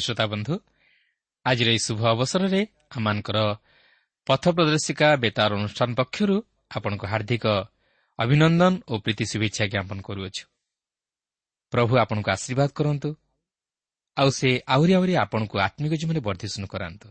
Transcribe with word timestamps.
ଶ୍ରୋତା 0.00 0.24
ବନ୍ଧୁ 0.32 0.54
ଆଜିର 1.46 1.68
ଏହି 1.70 1.80
ଶୁଭ 1.86 2.00
ଅବସରରେ 2.14 2.62
ଆମମାନଙ୍କର 2.96 3.38
ପଥ 4.26 4.44
ପ୍ରଦର୍ଶିକା 4.56 5.08
ବେତାର 5.16 5.50
ଅନୁଷ୍ଠାନ 5.58 5.90
ପକ୍ଷରୁ 5.94 6.36
ଆପଣଙ୍କୁ 6.70 7.04
ହାର୍ଦ୍ଦିକ 7.12 7.44
ଅଭିନନ୍ଦନ 8.18 8.72
ଓ 8.92 8.94
ପ୍ରୀତି 9.04 9.24
ଶୁଭେଚ୍ଛା 9.32 9.64
ଜ୍ଞାପନ 9.72 9.98
କରୁଅଛୁ। 10.00 10.44
ପ୍ରଭୁ 11.72 11.92
ଆପଣଙ୍କୁ 12.04 12.28
ଆଶୀର୍ବାଦ 12.30 12.70
କରନ୍ତୁ 12.78 13.10
ଆଉ 14.16 14.28
ସେ 14.30 14.48
ଆହୁରି 14.74 14.92
ଆହୁରି 14.98 15.12
ଆପଣଙ୍କୁ 15.24 15.56
ଆତ୍ମିକ 15.66 15.92
ଜୀବନରେ 16.00 16.20
ବର୍ଦ୍ଧିଷ୍ଣୁ 16.20 16.66
କରାନ୍ତୁ। 16.66 17.08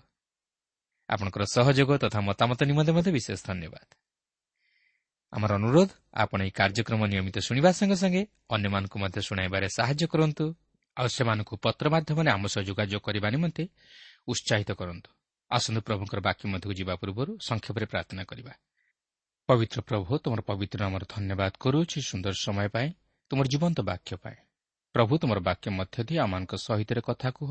ଆପଣଙ୍କର 1.10 1.44
ସହଯୋଗ 1.56 1.90
ତଥା 1.98 2.20
ମତାମତ 2.22 2.60
ନିମନ୍ତେ 2.70 2.92
ମଧ୍ୟ 2.94 3.10
ବିଶେଷ 3.12 3.40
ଧନ୍ୟବାଦ। 3.50 3.88
ଆମର 5.34 5.52
ଅନୁରୋଧ 5.54 5.90
ଆପଣ 6.14 6.40
ଏହି 6.42 6.52
କାର୍ଯ୍ୟକ୍ରମ 6.52 7.02
ନିୟମିତ 7.06 7.38
ଶୁଣିବା 7.48 7.70
ସଙ୍ଗେ 7.72 7.98
ସଙ୍ଗେ 8.04 8.22
ଅନ୍ୟମାନଙ୍କୁ 8.50 8.98
ମଧ୍ୟ 9.04 9.20
ଶୁଣାଇବାରେ 9.28 9.68
ସାହାଯ୍ୟ 9.78 10.06
କରନ୍ତୁ। 10.14 10.46
ଆଉ 11.00 11.08
ସେମାନଙ୍କୁ 11.08 11.54
ପତ୍ର 11.64 11.86
ମାଧ୍ୟମରେ 11.90 12.30
ଆମ 12.32 12.44
ସହ 12.54 12.62
ଯୋଗାଯୋଗ 12.70 13.02
କରିବା 13.08 13.28
ନିମନ୍ତେ 13.30 13.64
ଉତ୍ସାହିତ 14.28 14.70
କରନ୍ତୁ। 14.80 15.10
ଆସନ୍ତୁ 15.52 15.82
ପ୍ରଭୁଙ୍କର 15.82 16.20
ବାକ୍ୟ 16.20 16.44
ମଧ୍ୟକୁ 16.54 16.74
ଯିବା 16.80 16.94
ପୂର୍ବରୁ 17.02 17.32
ସଂକ୍ଷେପରେ 17.40 17.86
ପ୍ରାର୍ଥନା 17.86 18.24
କରିବା। 18.24 18.54
ପବିତ୍ର 19.50 19.80
ପ୍ରଭୁ 19.82 20.12
ତୁମର 20.24 20.42
ପବିତ୍ର 20.42 20.80
ଆମର 20.86 21.04
ଧନ୍ୟବାଦ 21.10 21.52
କରୁଅଛି 21.60 21.98
ସୁନ୍ଦର 22.10 22.34
ସମୟ 22.46 22.68
ପାଇଁ 22.76 22.90
ତୁମର 23.32 23.46
ଜୀବନ୍ତ 23.48 23.80
ବାକ୍ୟ 23.82 24.12
ପାଇଁ। 24.24 24.38
ପ୍ରଭୁ 24.96 25.14
ତୁମର 25.22 25.40
ବାକ୍ୟ 25.40 25.66
ମଧ୍ୟ 25.70 25.98
ଦେଇ 26.08 26.18
ଆମମାନଙ୍କ 26.26 26.54
ସହିତ 26.58 26.90
କଥା 27.08 27.30
କୁହ। 27.32 27.50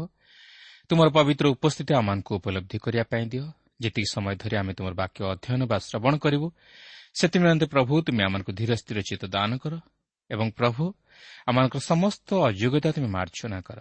ତୁମର 0.89 1.09
ପବିତ୍ର 1.09 1.47
ଉପସ୍ଥିତି 1.55 1.93
ଆମମାନଙ୍କୁ 1.95 2.33
ଉପଲବ୍ଧି 2.39 2.77
କରିବା 2.85 3.05
ପାଇଁ 3.13 3.25
ଦିଅ। 3.33 3.47
ଯେତିକି 3.83 4.09
ସମୟ 4.15 4.35
ଧରି 4.43 4.57
ଆମେ 4.61 4.73
ତୁମର 4.75 4.95
ବାକ୍ୟ 5.03 5.21
ଅଧ୍ୟୟନ 5.33 5.63
ବା 5.71 5.77
ଶ୍ରବଣ 5.79 6.13
କରିବୁ 6.19 6.47
ସେଥିନିମନ୍ତେ 7.19 7.67
ପ୍ରଭୁ 7.67 7.93
ତୁମେ 8.07 8.23
ଆମମାନଙ୍କୁ 8.25 8.53
ଧୀର 8.53 8.71
ସ୍ଥିର 8.75 8.99
ଚିତ୍ତ 9.09 9.25
ଦାନ 9.35 9.51
କର। 9.63 9.75
ଏବଂ 10.31 10.47
ପ୍ରଭୁ 10.51 10.85
ଆମମାନଙ୍କର 11.47 11.81
ସମସ୍ତ 11.81 12.29
ଅଯୋଗ୍ୟତା 12.35 12.93
ତୁମେ 12.93 13.09
ମାର୍ଜନା 13.09 13.61
କର। 13.61 13.79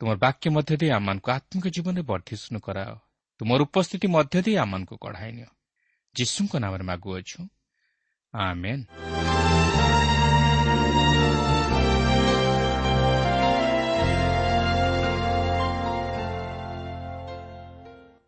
ତୁମର 0.00 0.16
ବାକ୍ୟ 0.16 0.50
ମଧ୍ୟ 0.50 0.76
ଦେଇ 0.76 0.90
ଆମମାନଙ୍କୁ 0.90 1.30
ଆତ୍ମିକ 1.30 1.66
ଜୀବନରେ 1.66 2.02
ବର୍ଦ୍ଧିଷ୍ଣୁ 2.02 2.60
କରାଅ। 2.60 2.94
ତୁମର 3.38 3.62
ଉପସ୍ଥିତି 3.62 4.06
ମଧ୍ୟ 4.06 4.42
ଦେଇ 4.42 4.56
ଆମମାନଙ୍କୁ 4.56 4.96
କଢ଼ାଇ 4.96 5.32
ନିଅ। 5.32 5.48
ଯୀଶୁଙ୍କ 6.14 6.56
ନାମରେ 6.56 6.84
ମାଗୁଅଛୁ। 6.84 7.40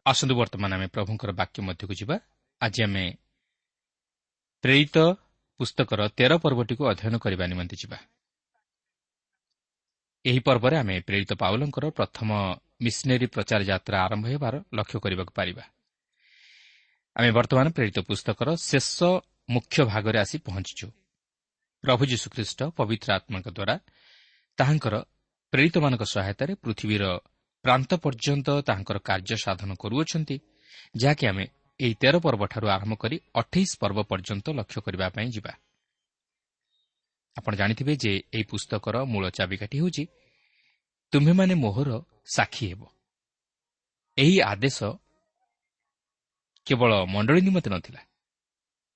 ଆସନ୍ତୁ 0.07 0.35
ବର୍ତ୍ତମାନ 0.37 0.75
ଆମେ 0.75 0.87
ପ୍ରଭୁଙ୍କର 0.87 1.31
ବାକ୍ୟ 1.33 1.63
ମଧ୍ୟକୁ 1.63 1.95
ଯିବା। 1.95 2.19
ଆଜି 2.61 2.85
ଆମେ 2.85 3.15
ପ୍ରେରିତ 4.63 4.97
ପୁସ୍ତକର 5.61 6.01
ତେର 6.09 6.33
ପର୍ବଟିକୁ 6.39 6.83
ଅଧ୍ୟୟନ 6.91 7.15
କରିବା 7.19 7.45
ନିମନ୍ତେ 7.47 7.77
ଯିବା। 7.77 7.99
ଏହି 10.25 10.41
ପର୍ବରେ 10.41 10.77
ଆମେ 10.77 10.95
ପ୍ରେରିତ 11.01 11.33
ପାଉଲଙ୍କର 11.33 11.85
ପ୍ରଥମ 11.91 12.29
ମିଶନେରୀ 12.81 13.27
ପ୍ରଚାର 13.27 13.61
ଯାତ୍ରା 13.63 13.97
ଆରମ୍ଭ 14.07 14.25
ହେବାର 14.27 14.55
ଲକ୍ଷ୍ୟ 14.75 14.99
କରିବାକୁ 14.99 15.33
ପାରିବା। 15.35 15.65
ଆମେ 17.17 17.31
ବର୍ତ୍ତମାନ 17.31 17.67
ପ୍ରେରିତ 17.77 17.99
ପୁସ୍ତକର 18.09 18.49
ଶେଷ 18.69 18.97
ମୁଖ୍ୟ 19.51 19.77
ଭାଗରେ 19.85 20.19
ଆସି 20.19 20.37
ପହଞ୍ଚିଛୁ। 20.39 20.87
ପ୍ରଭୁ 21.85 22.03
ଯୀଶୁଖ୍ରୀଷ୍ଟ 22.07 22.61
ପବିତ୍ର 22.79 23.09
ଆତ୍ମାଙ୍କ 23.12 23.49
ଦ୍ୱାରା 23.49 23.75
ତାହାଙ୍କର 24.59 24.95
ପ୍ରେରିତମାନଙ୍କ 25.53 26.03
ସହାୟତାରେ 26.15 26.53
ପୃଥିବୀର 26.55 27.05
ପ୍ରାନ୍ତ 27.65 27.91
ପର୍ଯ୍ୟନ୍ତ 27.95 28.49
ତାହାଙ୍କର 28.61 28.99
କାର୍ଯ୍ୟ 28.99 29.37
ସାଧନ 29.45 29.71
କରୁଅଛନ୍ତି 29.75 30.37
ଯାହାକି 30.97 31.25
ଆମେ 31.27 31.45
ଏହି 31.81 31.94
ତେର 31.94 32.17
ପର୍ବଠାରୁ 32.19 32.67
ଆରମ୍ଭ 32.69 32.94
କରି 32.94 33.17
ଅଠେଇଶ 33.35 33.71
ପର୍ବ 33.81 33.99
ପର୍ଯ୍ୟନ୍ତ 34.11 34.47
ଲକ୍ଷ୍ୟ 34.50 34.81
କରିବା 34.81 35.06
ପାଇଁ 35.09 35.29
ଯିବା। 35.31 35.53
ଆପଣ 37.37 37.53
ଜାଣିଥିବେ 37.55 37.93
ଯେ 37.97 38.12
ଏହି 38.35 38.44
ପୁସ୍ତକର 38.50 38.97
ମୂଳ 39.05 39.25
ଚାବିକାଠି 39.31 39.76
ହେଉଛି 39.81 40.05
ତୁମ୍ଭେମାନେ 41.12 41.55
ମୋହର 41.55 41.91
ସାକ୍ଷୀ 42.37 42.65
ହେବ। 42.71 42.82
ଏହି 44.19 44.37
ଆଦେଶ 44.53 44.79
କେବଳ 46.67 46.91
ମଣ୍ଡଳୀ 47.05 47.41
ନିମନ୍ତେ 47.41 47.71
ନଥିଲା 47.71 48.03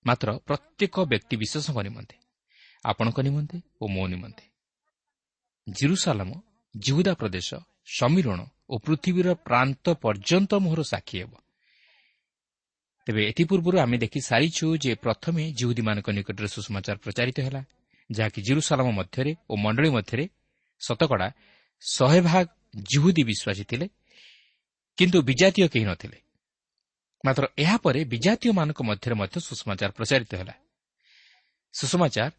ମାତ୍ର 0.06 0.28
ପ୍ରତ୍ୟେକ 0.46 0.94
ବ୍ୟକ୍ତି 1.10 1.34
ବିଶେଷଙ୍କ 1.36 1.78
ନିମନ୍ତେ 1.82 2.16
ଆପଣଙ୍କ 2.84 3.18
ନିମନ୍ତେ 3.20 3.56
ଓ 3.80 3.84
ମୋ 3.88 4.04
ନିମନ୍ତେ। 4.06 4.44
ଜିରୁସାଲାମ 5.66 6.30
ଜିହୁଦା 6.74 7.12
ପ୍ରଦେଶ 7.14 7.48
ସମୀରଣ 7.98 8.40
ଓ 8.70 8.74
ପୃଥିବୀର 8.78 9.28
ପ୍ରାନ୍ତ 9.46 9.84
ପର୍ଯ୍ୟନ୍ତ 10.02 10.52
ମୋହର 10.54 10.80
ସାକ୍ଷୀ 10.82 11.16
ହେବ। 11.22 11.32
ତେବେ 13.08 13.22
ଏଥିପୂର୍ବରୁ 13.28 13.76
ଆମେ 13.78 13.96
ଦେଖି 13.98 14.20
ସାରିଛୁ 14.20 14.66
ଯେ 14.84 14.94
ପ୍ରଥମେ 14.94 15.42
ଜିହୁଦୀମାନଙ୍କ 15.58 16.08
ନିକଟରେ 16.12 16.48
ସୁଷମାଚାର 16.48 16.96
ପ୍ରଚାରିତ 16.96 17.38
ହେଲା 17.40 17.62
ଯାହାକି 18.10 18.40
ଜିରୁସାଲାମ 18.42 18.88
ମଧ୍ୟରେ 18.90 19.32
ଓ 19.50 19.54
ମଣ୍ଡଳୀ 19.56 19.90
ମଧ୍ୟରେ 19.90 20.24
ଶତକଡ଼ା 20.80 21.28
ଶହେ 21.80 22.20
ଭାଗ 22.20 22.44
ଜିହୁଦୀ 22.92 23.22
ବିଶ୍ୱାସୀ 23.30 23.64
ଥିଲେ 23.64 23.86
କିନ୍ତୁ 24.98 25.18
ବିଜାତୀୟ 25.22 25.68
କେହି 25.72 25.84
ନଥିଲେ। 25.84 26.18
ମାତ୍ର 27.24 27.44
ଏହାପରେ 27.58 28.00
ବିଜାତୀୟମାନଙ୍କ 28.04 28.80
ମଧ୍ୟରେ 28.82 29.14
ମଧ୍ୟ 29.14 29.36
ସୁଷମାଚାର 29.40 29.90
ପ୍ରଚାରିତ 29.90 30.32
ହେଲା। 30.34 30.54
ସୁଷମାଚାର 31.74 32.30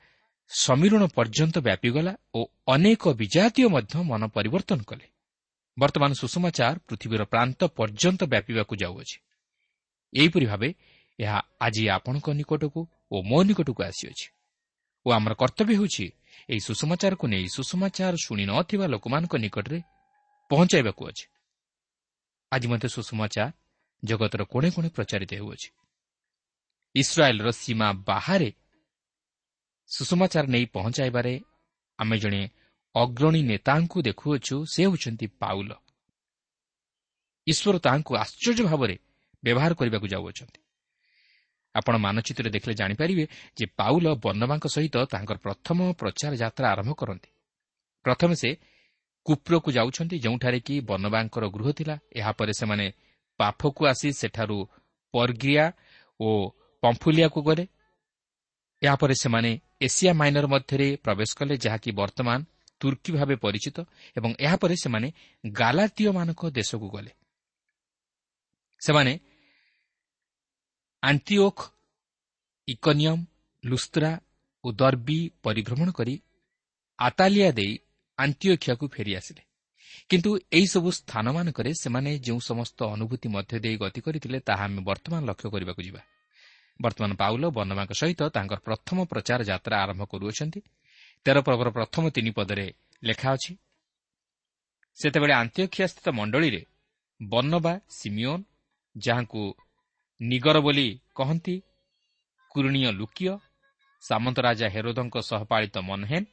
ସମୀରଣ 0.49 1.03
ପର୍ଯ୍ୟନ୍ତ 1.17 1.55
ବ୍ୟାପିଗଲା 1.67 2.13
ଓ 2.37 2.39
ଅନେକ 2.67 3.03
ବିଜାତୀୟ 3.21 3.67
ମଧ୍ୟ 3.67 3.93
ମନ 4.11 4.21
ପରିବର୍ତ୍ତନ 4.35 4.79
କଲେ। 4.89 5.05
ବର୍ତ୍ତମାନ 5.77 6.11
ସୁଷମାଚାର 6.21 6.75
ପୃଥିବୀର 6.87 7.21
ପ୍ରାନ୍ତ 7.33 7.59
ପର୍ଯ୍ୟନ୍ତ 7.77 8.21
ବ୍ୟାପିବାକୁ 8.33 8.73
ଯାଉଅଛି। 8.83 9.17
ଏହିପରି 10.13 10.45
ଭାବେ 10.45 10.69
ଏହା 11.19 11.39
ଆଜି 11.61 11.83
ଆପଣଙ୍କ 11.89 12.27
ନିକଟକୁ 12.29 12.81
ଓ 13.11 13.15
ମୋ 13.21 13.39
ନିକଟକୁ 13.43 13.81
ଆସିଅଛି। 13.83 14.27
ଓ 15.05 15.07
ଆମର 15.11 15.33
କର୍ତ୍ତବ୍ୟ 15.33 15.73
ହେଉଛି 15.75 16.05
ଏହି 16.49 16.59
ସୁଷମାଚାରକୁ 16.59 17.25
ନେଇ 17.27 17.45
ସୁଷମାଚାର 17.47 18.15
ଶୁଣି 18.25 18.43
ନଥିବା 18.45 18.85
ଲୋକମାନଙ୍କ 18.87 19.33
ନିକଟରେ 19.35 19.79
ପହଞ୍ଚାଇବାକୁ 20.51 21.01
ଅଛି। 21.09 21.25
ଆଜି 22.51 22.67
ମଧ୍ୟ 22.67 22.87
ସୁଷମାଚାର 22.95 23.51
ଜଗତର 24.03 24.41
କୋଣେ 24.43 24.69
କୋଣେ 24.71 24.89
ପ୍ରଚାରିତ 24.89 25.31
ହେଉଅଛି। 25.33 25.69
ଇସ୍ରାଏଲ୍ର 26.95 27.47
ସୀମା 27.51 27.87
ବାହାରେ 27.93 28.49
ସୁଷମାଚାର 29.89 30.45
ନେଇ 30.47 30.65
ପହଞ୍ଚାଇବାରେ 30.65 31.33
ଆମେ 31.99 32.17
ଜଣେ 32.17 32.41
ଅଗ୍ରଣୀ 32.95 33.41
ନେତାଙ୍କୁ 33.43 33.97
ଦେଖୁଅଛୁ 34.01 34.55
ସେ 34.65 34.81
ହେଉଛନ୍ତି 34.85 35.27
ପାଉଲ। 35.41 35.71
ଈଶ୍ୱର 37.47 37.75
ତାହାଙ୍କୁ 37.79 38.11
ଆଶ୍ଚର୍ଯ୍ୟ 38.15 38.63
ଭାବରେ 38.65 38.95
ବ୍ୟବହାର 39.43 39.73
କରିବାକୁ 39.73 40.07
ଯାଉଅଛନ୍ତି। 40.07 40.59
ଆପଣ 41.75 41.97
ମାନଚିତ୍ରରେ 41.97 42.49
ଦେଖିଲେ 42.49 42.73
ଜାଣିପାରିବେ 42.73 43.25
ଯେ 43.57 43.65
ପାଉଲ 43.65 44.05
ବର୍ଣ୍ଣବାଙ୍କ 44.15 44.65
ସହିତ 44.67 44.95
ତାଙ୍କର 45.05 45.37
ପ୍ରଥମ 45.37 45.91
ପ୍ରଚାର 45.91 46.35
ଯାତ୍ରା 46.35 46.67
ଆରମ୍ଭ 46.69 46.91
କରନ୍ତି। 46.93 47.29
ପ୍ରଥମେ 48.05 48.35
ସେ 48.35 48.49
କୁପ୍ରକୁ 49.25 49.71
ଯାଉଛନ୍ତି 49.71 50.19
ଯେଉଁଠାରେ 50.19 50.59
କି 50.59 50.75
ବର୍ଣ୍ଣବାଙ୍କର 50.79 51.43
ଗୃହ 51.47 51.71
ଥିଲା। 51.71 51.95
ଏହାପରେ 52.15 52.53
ସେମାନେ 52.53 52.85
ପାଫକୁ 53.39 53.81
ଆସି 53.85 54.09
ସେଠାରୁ 54.13 54.57
ପର୍ଗ୍ରିଆ 55.13 55.71
ଓ 56.19 56.29
ପମ୍ଫୁଲିଆକୁ 56.83 57.39
ଗଲେ। 57.41 57.65
ଏହାପରେ 58.81 59.13
ସେମାନେ 59.13 59.51
ଏସିଆ 59.81 60.13
ମାଇନର 60.13 60.45
ମଧ୍ୟରେ 60.47 60.87
ପ୍ରବେଶ 61.03 61.29
କଲେ 61.37 61.53
ଯାହାକି 61.57 61.89
ବର୍ତ୍ତମାନ 61.91 62.39
ତୁର୍କୀ 62.79 63.11
ଭାବେ 63.11 63.35
ପରିଚିତ 63.35 63.77
ଏବଂ 64.17 64.31
ଏହାପରେ 64.39 64.75
ସେମାନେ 64.83 65.07
ଗାଲାତୀୟମାନଙ୍କ 65.51 66.41
ଦେଶକୁ 66.49 66.87
ଗଲେ। 66.89 67.11
ସେମାନେ 68.81 69.13
ଆଣ୍ଟିଓକ୍ 71.03 71.61
ଇକନିୟମ୍ 72.67 73.21
ଲୁସ୍ତ୍ରା 73.63 74.11
ଓ 74.63 74.67
ଦର୍ବୀ 74.71 75.19
ପରିଭ୍ରମଣ 75.43 75.89
କରି 75.91 76.15
ଆତାଲିଆ 76.99 77.49
ଦେଇ 77.51 77.73
ଆଣ୍ଟିଓଖିଆକୁ 78.19 78.85
ଫେରିଆସିଲେ। 78.87 79.41
କିନ୍ତୁ 80.09 80.29
ଏହିସବୁ 80.51 80.89
ସ୍ଥାନମାନଙ୍କରେ 80.91 81.71
ସେମାନେ 81.73 82.11
ଯେଉଁ 82.19 82.39
ସମସ୍ତ 82.39 82.79
ଅନୁଭୂତି 82.95 83.27
ମଧ୍ୟ 83.29 83.55
ଦେଇ 83.59 83.75
ଗତି 83.77 83.99
କରିଥିଲେ 84.01 84.37
ତାହା 84.39 84.63
ଆମେ 84.63 84.81
ବର୍ତ୍ତମାନ 84.81 85.21
ଲକ୍ଷ୍ୟ 85.25 85.47
କରିବାକୁ 85.49 85.81
ଯିବା। 85.81 86.01
ବର୍ତ୍ତମାନ 86.79 87.11
ପାଉଲ 87.15 87.43
ବର୍ଣ୍ଣମାଙ୍କ 87.57 87.91
ସହିତ 88.01 88.21
ତାଙ୍କର 88.35 88.59
ପ୍ରଥମ 88.59 88.97
ପ୍ରଚାର 89.11 89.39
ଯାତ୍ରା 89.43 89.75
ଆରମ୍ଭ 89.83 90.03
କରୁଅଛନ୍ତି। 90.11 90.59
ତେର 91.25 91.37
ପର୍ବର 91.41 91.69
ପ୍ରଥମ 91.69 92.03
ତିନି 92.09 92.31
ପଦରେ 92.31 92.65
ଲେଖା 93.03 93.29
ଅଛି 93.35 93.51
ସେତେବେଳେ 94.97 95.33
ଆନ୍ତିଅକ୍ଷିଆସ୍ଥିତ 95.33 96.07
ମଣ୍ଡଳୀରେ 96.09 96.61
ବର୍ଣ୍ଣବା 97.21 97.73
ସିମିଓନ୍ 97.89 98.43
ଯାହାଙ୍କୁ 98.95 99.41
ନିଗର 100.21 100.59
ବୋଲି 100.59 100.99
କହନ୍ତି 101.15 101.61
କୁରୁଣୀୟ 102.51 102.91
ଲୁକିୟ 102.91 103.37
ସାମନ୍ତ 104.01 104.39
ରାଜା 104.39 104.67
ହେରୋଦଙ୍କ 104.69 105.15
ସହପାଳିତ 105.19 105.77
ମନହେନ୍ 105.79 106.25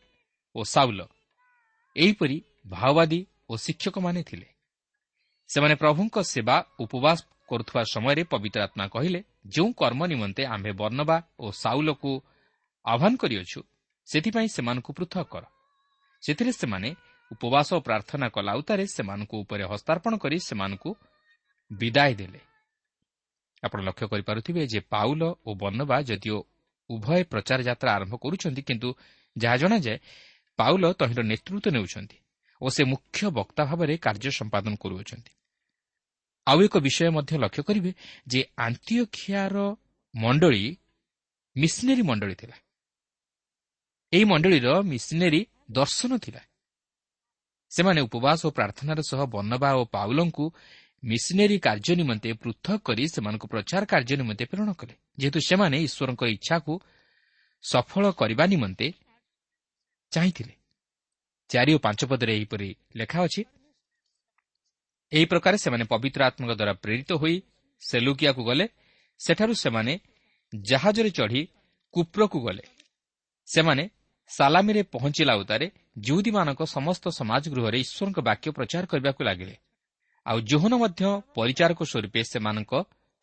ଓ 0.55 0.61
ସାଉଲ। 0.65 1.00
ଏହିପରି 1.97 2.43
ମାଓବାଦୀ 2.67 3.27
ଓ 3.50 3.56
ଶିକ୍ଷକମାନେ 3.56 4.23
ଥିଲେ। 4.23 4.49
ସେମାନେ 5.49 5.75
ପ୍ରଭୁଙ୍କ 5.75 6.17
ସେବା 6.23 6.56
ଉପବାସ 6.79 7.19
କରୁଥିବା 7.47 7.83
ସମୟରେ 7.83 8.23
ପବିତ୍ର 8.25 8.61
ଆତ୍ମା 8.62 8.87
କହିଲେ 8.88 9.21
ଯେଉଁ 9.47 9.73
କର୍ମ 9.73 10.00
ନିମନ୍ତେ 10.06 10.43
ଆମ୍ଭେ 10.47 10.73
ବର୍ଣ୍ଣବା 10.73 11.17
ଓ 11.39 11.47
ସାଉଲକୁ 11.50 12.12
ଆହ୍ୱାନ 12.85 13.17
କରିଅଛୁ 13.17 13.61
ସେଥିପାଇଁ 14.06 14.49
ସେମାନଙ୍କୁ 14.49 14.91
ପୃଥକ 14.93 15.23
କର। 15.23 15.44
ସେଥିରେ 16.23 16.53
ସେମାନେ 16.53 16.89
ଉପବାସ 17.32 17.69
ଓ 17.75 17.81
ପ୍ରାର୍ଥନା 17.81 18.27
କଲା 18.29 18.53
ଉତ୍ତାରେ 18.55 18.85
ସେମାନଙ୍କ 18.87 19.32
ଉପରେ 19.35 19.65
ହସ୍ତାର୍ପଣ 19.65 20.12
କରି 20.17 20.39
ସେମାନଙ୍କୁ 20.39 20.91
ବିଦାୟ 21.73 22.15
ଦେଲେ। 22.15 22.41
ଆପଣ 23.64 23.79
ଲକ୍ଷ୍ୟ 23.82 24.06
କରିପାରୁଥିବେ 24.06 24.62
ଯେ 24.67 24.81
ପାଉଲ 24.81 25.23
ଓ 25.47 25.55
ବର୍ଣ୍ଣବା 25.55 25.97
ଯଦିଓ 26.00 26.38
ଉଭୟ 26.91 27.23
ପ୍ରଚାର 27.25 27.61
ଯାତ୍ରା 27.62 27.91
ଆରମ୍ଭ 27.94 28.14
କରୁଛନ୍ତି 28.17 28.62
କିନ୍ତୁ 28.62 28.88
ଯାହା 29.38 29.56
ଜଣାଯାଏ 29.56 29.99
ପାଉଲ 30.58 30.93
ତହିଁର 30.93 31.20
ନେତୃତ୍ୱ 31.23 31.73
ନେଉଛନ୍ତି 31.73 32.19
ଓ 32.62 32.67
ସେ 32.69 32.82
ମୁଖ୍ୟ 32.85 33.31
ବକ୍ତା 33.31 33.62
ଭାବରେ 33.64 33.94
କାର୍ଯ୍ୟ 33.97 34.31
ସମ୍ପାଦନ 34.31 34.75
କରୁଅଛନ୍ତି। 34.75 35.32
ଆଉ 36.47 36.58
ଏକ 36.62 36.75
ବିଷୟ 36.79 37.11
ମଧ୍ୟ 37.11 37.32
ଲକ୍ଷ୍ୟ 37.38 37.62
କରିବେ 37.62 37.91
ଯେ 38.26 38.41
ଆନ୍ତିଓଖିଆର 38.58 39.56
ମଣ୍ଡଳୀ 40.14 40.64
ମିଶନେରୀ 41.56 42.03
ମଣ୍ଡଳୀ 42.03 42.35
ଥିଲା। 42.35 42.56
ଏହି 44.12 44.25
ମଣ୍ଡଳୀର 44.25 44.67
ମିଶନେରୀ 44.82 45.41
ଦର୍ଶନ 45.70 46.19
ଥିଲା। 46.19 46.43
ସେମାନେ 47.70 48.00
ଉପବାସ 48.00 48.47
ଓ 48.47 48.50
ପ୍ରାର୍ଥନାର 48.50 49.00
ସହ 49.00 49.20
ବର୍ଣ୍ଣବା 49.26 49.70
ଓ 49.75 49.85
ପାଉଲଙ୍କୁ 49.85 50.44
ମିଶନେରୀ 51.06 51.56
କାର୍ଯ୍ୟ 51.58 51.93
ନିମନ୍ତେ 52.00 52.31
ପୃଥକ 52.43 52.76
କରି 52.87 53.05
ସେମାନଙ୍କୁ 53.14 53.47
ପ୍ରଚାର 53.53 53.82
କାର୍ଯ୍ୟ 53.93 54.14
ନିମନ୍ତେ 54.20 54.44
ପ୍ରେରଣ 54.50 54.70
କଲେ। 54.81 54.94
ଯେହେତୁ 55.20 55.38
ସେମାନେ 55.49 55.76
ଈଶ୍ୱରଙ୍କ 55.87 56.23
ଇଚ୍ଛାକୁ 56.37 56.73
ସଫଳ 57.64 58.05
କରିବା 58.20 58.44
ନିମନ୍ତେ 58.53 58.87
ଚାହିଁଥିଲେ। 60.12 60.55
ଚାରି 61.50 61.73
ଓ 61.75 61.79
ପାଞ୍ଚ 61.79 62.00
ପଦରେ 62.11 62.32
ଏହିପରି 62.38 62.69
ଲେଖା 62.97 63.19
ଅଛି 63.26 63.43
ଏହି 65.12 65.26
ପ୍ରକାର 65.31 65.55
ସେମାନେ 65.56 65.85
ପବିତ୍ର 65.93 66.20
ଆତ୍ମାଙ୍କ 66.29 66.53
ଦ୍ୱାରା 66.58 66.75
ପ୍ରେରିତ 66.85 67.11
ହୋଇ 67.12 67.37
ସେଲୁକିଆକୁ 67.82 68.43
ଗଲେ। 68.49 68.67
ସେଠାରୁ 69.20 69.55
ସେମାନେ 69.55 69.93
ଜାହାଜରେ 70.53 71.11
ଚଢ଼ି 71.11 71.43
କୁପ୍ରକୁ 71.94 72.38
ଗଲେ। 72.47 72.64
ସେମାନେ 73.49 73.85
ସାଲାମିରେ 74.31 74.82
ପହଞ୍ଚିଲା 74.94 75.35
ଉତ୍ତାରେ 75.43 75.67
ଜୁହୁଦୀମାନଙ୍କ 75.99 76.62
ସମସ୍ତ 76.76 77.05
ସମାଜ 77.19 77.44
ଗୃହରେ 77.55 77.79
ଈଶ୍ୱରଙ୍କ 77.85 78.19
ବାକ୍ୟ 78.29 78.49
ପ୍ରଚାର 78.56 78.85
କରିବାକୁ 78.93 79.23
ଲାଗିଲେ। 79.25 79.56
ଆଉ 80.26 80.38
ଜୋହନ 80.40 80.73
ମଧ୍ୟ 80.75 81.02
ପରିଚାରକ 81.34 81.81
ସ୍ୱରୂପେ 81.82 82.20
ସେମାନଙ୍କ 82.25 82.73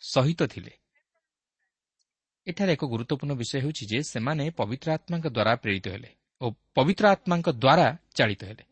ସହିତ 0.01 0.41
ଥିଲେ। 0.47 0.73
ଏଠାରେ 2.47 2.71
ଏକ 2.73 2.83
ଗୁରୁତ୍ୱପୂର୍ଣ୍ଣ 2.85 3.33
ବିଷୟ 3.33 3.55
ହେଉଛି 3.63 3.83
ଯେ 3.91 3.99
ସେମାନେ 4.03 4.43
ପବିତ୍ର 4.49 4.87
ଆତ୍ମାଙ୍କ 4.93 5.25
ଦ୍ୱାରା 5.27 5.53
ପ୍ରେରିତ 5.55 5.85
ହେଲେ 5.87 6.09
ଓ 6.41 6.45
ପବିତ୍ର 6.75 7.03
ଆତ୍ମାଙ୍କ 7.15 7.47
ଦ୍ୱାରା 7.63 7.87
ଚାଳିତ 8.15 8.41
ହେଲେ। 8.43 8.63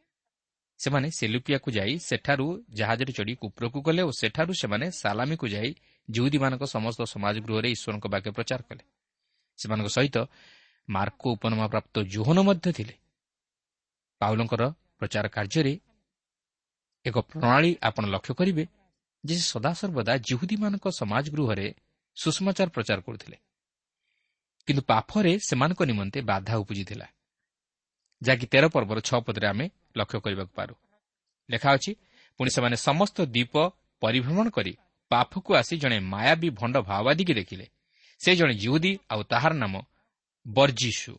ସେମାନେ 0.79 1.07
ସେଲୁପିଆକୁ 1.11 1.69
ଯାଇ 1.71 1.93
ସେଠାରୁ 1.99 2.45
ଜାହାଜରେ 2.69 3.11
ଚଢ଼ି 3.13 3.33
କୁପ୍ରକୁ 3.35 3.77
ଗଲେ 3.81 4.01
ଓ 4.01 4.11
ସେଠାରୁ 4.11 4.53
ସେମାନେ 4.53 4.85
ସାଲାମିକୁ 4.91 5.45
ଯାଇ 5.47 5.69
ଜୁହୁଦୀମାନଙ୍କ 6.09 6.63
ସମସ୍ତ 6.65 7.01
ସମାଜ 7.03 7.35
ଗୃହରେ 7.45 7.69
ଈଶ୍ୱରଙ୍କ 7.75 8.05
ବାକ୍ୟ 8.07 8.29
ପ୍ରଚାର 8.31 8.61
କଲେ। 8.61 8.83
ସେମାନଙ୍କ 9.59 9.87
ସହିତ 9.87 10.17
ମାର୍କ 10.89 11.21
ଉପନାମା 11.27 11.65
ପ୍ରାପ୍ତ 11.67 11.95
ଜୋହନ 12.03 12.37
ମଧ୍ୟ 12.41 12.67
ଥିଲେ। 12.73 12.95
ପାଉଲଙ୍କର 14.21 14.63
ପ୍ରଚାର 14.99 15.25
କାର୍ଯ୍ୟରେ 15.27 15.73
ଏକ 17.05 17.17
ପ୍ରଣାଳୀ 17.29 17.71
ଆପଣ 17.83 18.03
ଲକ୍ଷ୍ୟ 18.05 18.33
କରିବେ 18.39 18.63
ଯେ 19.23 19.33
ସେ 19.35 19.45
ସଦାସର୍ବଦା 19.53 20.13
ଜିହୁଦୀମାନଙ୍କ 20.27 20.85
ସମାଜ 20.99 21.25
ଗୃହରେ 21.35 21.67
ସୁଷମାଚାର 22.17 22.69
ପ୍ରଚାର 22.75 22.99
କରୁଥିଲେ। 23.01 23.37
କିନ୍ତୁ 24.67 24.81
ପାଫରେ 24.91 25.33
ସେମାନଙ୍କ 25.47 25.81
ନିମନ୍ତେ 25.89 26.19
ବାଧା 26.21 26.53
ଉପୁଜିଥିଲା 26.61 27.07
ଯାହାକି 28.21 28.45
ତେର 28.51 28.65
ପର୍ବର 28.69 28.97
ଛଅ 28.99 29.19
ପଦରେ 29.25 29.47
ଆମେ 29.47 29.65
ଲକ୍ଷ୍ୟ 29.97 30.17
କରିବାକୁ 30.25 30.53
ପାରୁ। 30.55 30.73
ଲେଖା 31.49 31.69
ଅଛି 31.75 31.91
ପୁଣି 32.39 32.49
ସେମାନେ 32.55 32.75
ସମସ୍ତ 32.87 33.17
ଦ୍ୱୀପ 33.25 33.53
ପରିଭ୍ରମଣ 34.01 34.47
କରି 34.49 34.73
ପାଫକୁ 35.11 35.49
ଆସି 35.59 35.75
ଜଣେ 35.77 35.97
ମାୟାବୀ 36.13 36.49
ଭଣ୍ଡ 36.59 36.75
ଭାଓବାଦୀକି 36.89 37.33
ଦେଖିଲେ। 37.33 37.65
ସେ 38.21 38.31
ଜଣେ 38.35 38.53
ଜିହୁଦୀ 38.53 38.91
ଆଉ 39.09 39.21
ତାହାର 39.23 39.53
ନାମ 39.63 39.73
ବର୍ଜିସୁ 40.45 41.13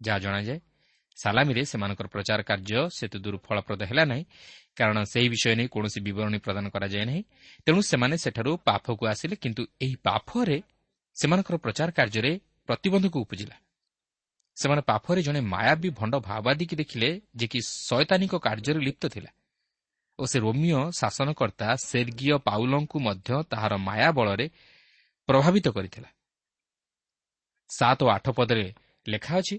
ଯାହା 0.00 0.18
ଜଣାଯାଏ 0.18 0.58
ସାଲାମିରେ 1.16 1.62
ସେମାନଙ୍କର 1.64 2.06
ପ୍ରଚାର 2.06 2.40
କାର୍ଯ୍ୟ 2.42 2.80
ସେତେ 2.90 3.18
ଦୂର 3.18 3.36
ଫଳପ୍ରଦ 3.36 3.82
ହେଲା 3.82 4.04
ନାହିଁ। 4.04 4.24
କାରଣ 4.76 4.96
ସେହି 5.04 5.28
ବିଷୟ 5.28 5.54
ନେଇ 5.54 5.68
କୌଣସି 5.68 5.98
ବିବରଣୀ 6.00 6.38
ପ୍ରଦାନ 6.38 6.66
କରାଯାଏ 6.68 7.04
ନାହିଁ। 7.04 7.22
ତେଣୁ 7.66 7.80
ସେମାନେ 7.82 8.16
ସେଠାରୁ 8.16 8.52
ପାଫକୁ 8.64 9.02
ଆସିଲେ 9.06 9.36
କିନ୍ତୁ 9.36 9.62
ଏହି 9.82 9.96
ପାଫରେ 10.02 10.58
ସେମାନଙ୍କର 11.16 11.56
ପ୍ରଚାର 11.56 11.88
କାର୍ଯ୍ୟରେ 11.90 12.32
ପ୍ରତିବନ୍ଧକ 12.66 13.14
ଉପୁଜିଲା। 13.16 13.56
ସେମାନେ 14.56 14.82
ପାଫରେ 14.82 15.22
ଜଣେ 15.22 15.40
ମାୟାବୀ 15.40 15.88
ଭଣ୍ଡ 15.90 16.14
ଭାଓବାଦୀକି 16.18 16.76
ଦେଖିଲେ 16.76 17.20
ଯେ 17.36 17.46
କି 17.46 17.60
ଶୟତାନିକ 17.60 18.32
କାର୍ଯ୍ୟରେ 18.36 18.80
ଲିପ୍ତ 18.80 19.04
ଥିଲା। 19.08 19.30
ଓ 20.18 20.24
ସେ 20.26 20.38
ରୋମିଓ 20.38 20.90
ଶାସନକର୍ତ୍ତା 20.90 21.68
ସେର୍ଗୀୟ 21.84 22.38
ପାଉଲଙ୍କୁ 22.38 22.96
ମଧ୍ୟ 23.00 23.42
ତାହାର 23.50 23.72
ମାୟା 23.78 24.08
ବଳରେ 24.12 24.46
ପ୍ରଭାବିତ 25.28 25.66
କରିଥିଲା। 25.68 26.08
ସାତ 27.70 27.98
ଓ 28.04 28.08
ଆଠ 28.08 28.26
ପଦରେ 28.30 28.66
ଲେଖା 29.08 29.34
ଅଛି 29.38 29.56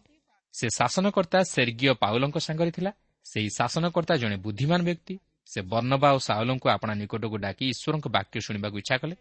ସେ 0.57 0.67
ଶାସନକର୍ତ୍ତା 0.69 1.39
ସେର୍ଗୀୟ 1.43 1.93
ପାଉଲଙ୍କ 1.93 2.37
ସାଙ୍ଗରେ 2.37 2.71
ଥିଲା। 2.71 2.91
ସେହି 3.25 3.49
ଶାସନକର୍ତ୍ତା 3.49 4.15
ଜଣେ 4.15 4.35
ବୁଦ୍ଧିମାନ 4.35 4.79
ବ୍ୟକ୍ତି। 4.83 5.15
ସେ 5.45 5.59
ବର୍ଣ୍ଣବା 5.61 6.09
ଓ 6.13 6.17
ସାଉଲଙ୍କୁ 6.17 6.67
ଆପଣା 6.69 6.93
ନିକଟକୁ 6.93 7.37
ଡାକି 7.37 7.65
ଈଶ୍ୱରଙ୍କ 7.69 8.07
ବାକ୍ୟ 8.07 8.37
ଶୁଣିବାକୁ 8.41 8.77
ଇଚ୍ଛା 8.77 8.97
କଲେ। 8.97 9.15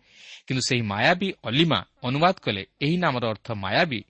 କିନ୍ତୁ 0.46 0.62
ସେହି 0.62 0.82
ମାୟାବୀ 0.82 1.28
ଅଲିମା 1.42 1.78
ଅନୁବାଦ 2.02 2.34
କଲେ 2.34 2.62
ଏହି 2.82 2.96
ନାମର 2.96 3.24
ଅର୍ଥ 3.28 3.48
ମାୟାବୀ। 3.52 4.00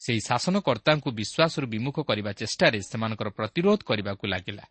ସେହି 0.00 0.20
ଶାସନକର୍ତ୍ତାଙ୍କୁ 0.20 1.08
ବିଶ୍ୱାସରୁ 1.10 1.66
ବିମୁଖ 1.66 1.96
କରିବା 2.00 2.30
ଚେଷ୍ଟାରେ 2.32 2.78
ସେମାନଙ୍କର 2.82 3.28
ପ୍ରତିରୋଧ 3.28 3.78
କରିବାକୁ 3.82 4.24
ଲାଗିଲା। 4.26 4.64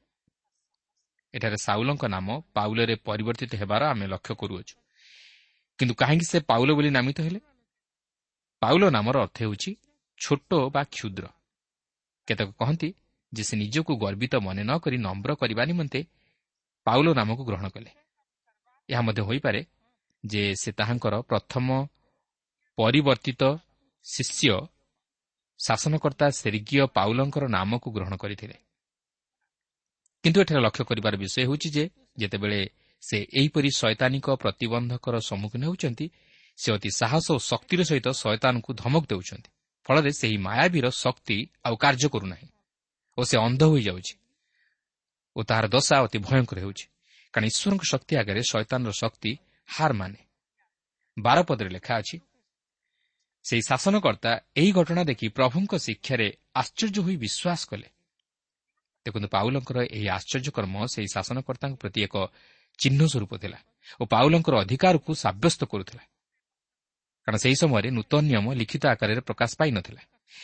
ଏଠାରେ 1.33 1.57
ସାଉଲଙ୍କ 1.57 2.03
ନାମ 2.05 2.27
ପାଉଲରେ 2.53 2.95
ପରିବର୍ତ୍ତିତ 2.95 3.51
ହେବାର 3.55 3.81
ଆମେ 3.85 4.05
ଲକ୍ଷ୍ୟ 4.07 4.33
କରୁଅଛୁ। 4.35 4.75
କିନ୍ତୁ 5.79 5.93
କାହିଁକି 5.95 6.25
ସେ 6.25 6.39
ପାଉଲ 6.39 6.69
ବୋଲି 6.73 6.89
ନାମିତ 6.89 7.17
ହେଲେ? 7.21 7.39
ପାଉଲ 8.61 8.83
ନାମର 8.89 9.15
ଅର୍ଥ 9.21 9.37
ହେଉଛି 9.41 9.71
ଛୋଟ 10.17 10.51
ବା 10.69 10.83
କ୍ଷୁଦ୍ର। 10.83 11.25
କେତେକ 12.27 12.49
କହନ୍ତି 12.51 12.89
ଯେ 13.33 13.43
ସେ 13.43 13.55
ନିଜକୁ 13.57 13.91
ଗର୍ବିତ 14.03 14.33
ମନେ 14.45 14.63
ନ 14.63 14.71
କରି 14.83 14.97
ନମ୍ର 14.97 15.31
କରିବା 15.35 15.63
ନିମନ୍ତେ 15.65 15.99
ପାଉଲ 16.87 17.07
ନାମକୁ 17.13 17.43
ଗ୍ରହଣ 17.45 17.67
କଲେ। 17.69 17.91
ଏହା 18.89 19.01
ମଧ୍ୟ 19.01 19.21
ହୋଇପାରେ 19.21 19.61
ଯେ 20.23 20.41
ସେ 20.61 20.69
ତାହାଙ୍କର 20.71 21.13
ପ୍ରଥମ 21.21 21.67
ପରିବର୍ତ୍ତିତ 22.77 23.41
ଶିଷ୍ୟ 24.05 24.53
ଶାସନକର୍ତ୍ତା 25.59 26.27
ସେର୍ଗୀୟ 26.39 26.83
ପାଉଲଙ୍କର 26.87 27.43
ନାମକୁ 27.47 27.87
ଗ୍ରହଣ 27.91 28.13
କରିଥିଲେ। 28.15 28.57
କିନ୍ତୁ 30.23 30.37
ଏଠାରେ 30.41 30.59
ଲକ୍ଷ୍ୟ 30.61 30.83
କରିବାର 30.85 31.13
ବିଷୟ 31.23 31.37
ହେଉଛି 31.41 31.69
ଯେ 31.75 31.83
ଯେତେବେଳେ 32.17 32.59
ସେ 33.03 33.17
ଏହିପରି 33.33 33.69
ଶୈତାନିକ 33.79 34.27
ପ୍ରତିବନ୍ଧକର 34.43 35.15
ସମ୍ମୁଖୀନ 35.29 35.61
ହେଉଛନ୍ତି 35.67 36.05
ସେ 36.57 36.69
ଅତି 36.75 36.89
ସାହସ 36.99 37.25
ଓ 37.31 37.37
ଶକ୍ତିର 37.49 37.81
ସହିତ 37.89 38.07
ଶୟତାନଙ୍କୁ 38.21 38.71
ଧମକ 38.73 39.03
ଦେଉଛନ୍ତି। 39.11 39.50
ଫଳରେ 39.85 40.11
ସେହି 40.11 40.37
ମାୟାବୀର 40.47 40.87
ଶକ୍ତି 41.03 41.37
ଆଉ 41.65 41.75
କାର୍ଯ୍ୟ 41.83 42.07
କରୁନାହିଁ 42.13 42.47
ଓ 43.17 43.21
ସେ 43.23 43.35
ଅନ୍ଧ 43.37 43.61
ହୋଇଯାଉଛି 43.63 44.13
ଓ 45.35 45.39
ତାହାର 45.43 45.65
ଦଶା 45.67 45.95
ଅତି 46.05 46.17
ଭୟଙ୍କର 46.27 46.57
ହେଉଛି। 46.59 46.85
କାରଣ 47.33 47.45
ଈଶ୍ୱରଙ୍କ 47.51 47.83
ଶକ୍ତି 47.91 48.13
ଆଗରେ 48.21 48.41
ଶୈତାନର 48.51 48.91
ଶକ୍ତି 49.01 49.31
ହାର 49.69 49.91
ମାନେ। 49.93 50.19
ବାରପଦରେ 51.17 51.69
ଲେଖା 51.69 51.93
ଅଛି 52.01 52.17
ସେହି 53.45 53.63
ଶାସନକର୍ତ୍ତା 53.69 54.31
ଏହି 54.55 54.71
ଘଟଣା 54.71 55.01
ଦେଖି 55.03 55.25
ପ୍ରଭୁଙ୍କ 55.37 55.73
ଶିକ୍ଷାରେ 55.85 56.27
ଆଶ୍ଚର୍ଯ୍ୟ 56.61 56.99
ହୋଇ 57.05 57.15
ବିଶ୍ୱାସ 57.23 57.61
କଲେ। 57.71 57.87
ଦେଖନ୍ତୁ 59.05 59.27
ପାଉଲଙ୍କର 59.35 59.77
ଏହି 59.97 60.07
ଆଶ୍ଚର୍ଯ୍ୟକର୍ମ 60.17 60.75
ସେହି 60.93 61.07
ଶାସନକର୍ତ୍ତାଙ୍କ 61.15 61.75
ପ୍ରତି 61.81 61.99
ଏକ 62.07 62.15
ଚିହ୍ନ 62.79 63.01
ସ୍ୱରୂପ 63.11 63.31
ଥିଲା 63.43 63.59
ଓ 64.01 64.03
ପାଉଲଙ୍କର 64.13 64.53
ଅଧିକାରକୁ 64.63 65.11
ସାବ୍ୟସ୍ତ 65.23 65.61
କରୁଥିଲା। 65.71 66.03
କାରଣ 67.27 67.37
ସେହି 67.43 67.55
ସମୟରେ 67.61 67.89
ନୂତନ 67.97 68.21
ନିୟମ 68.29 68.45
ଲିଖିତ 68.59 68.83
ଆକାରରେ 68.93 69.21
ପ୍ରକାଶ 69.29 69.51
ପାଇନଥିଲା। 69.59 70.01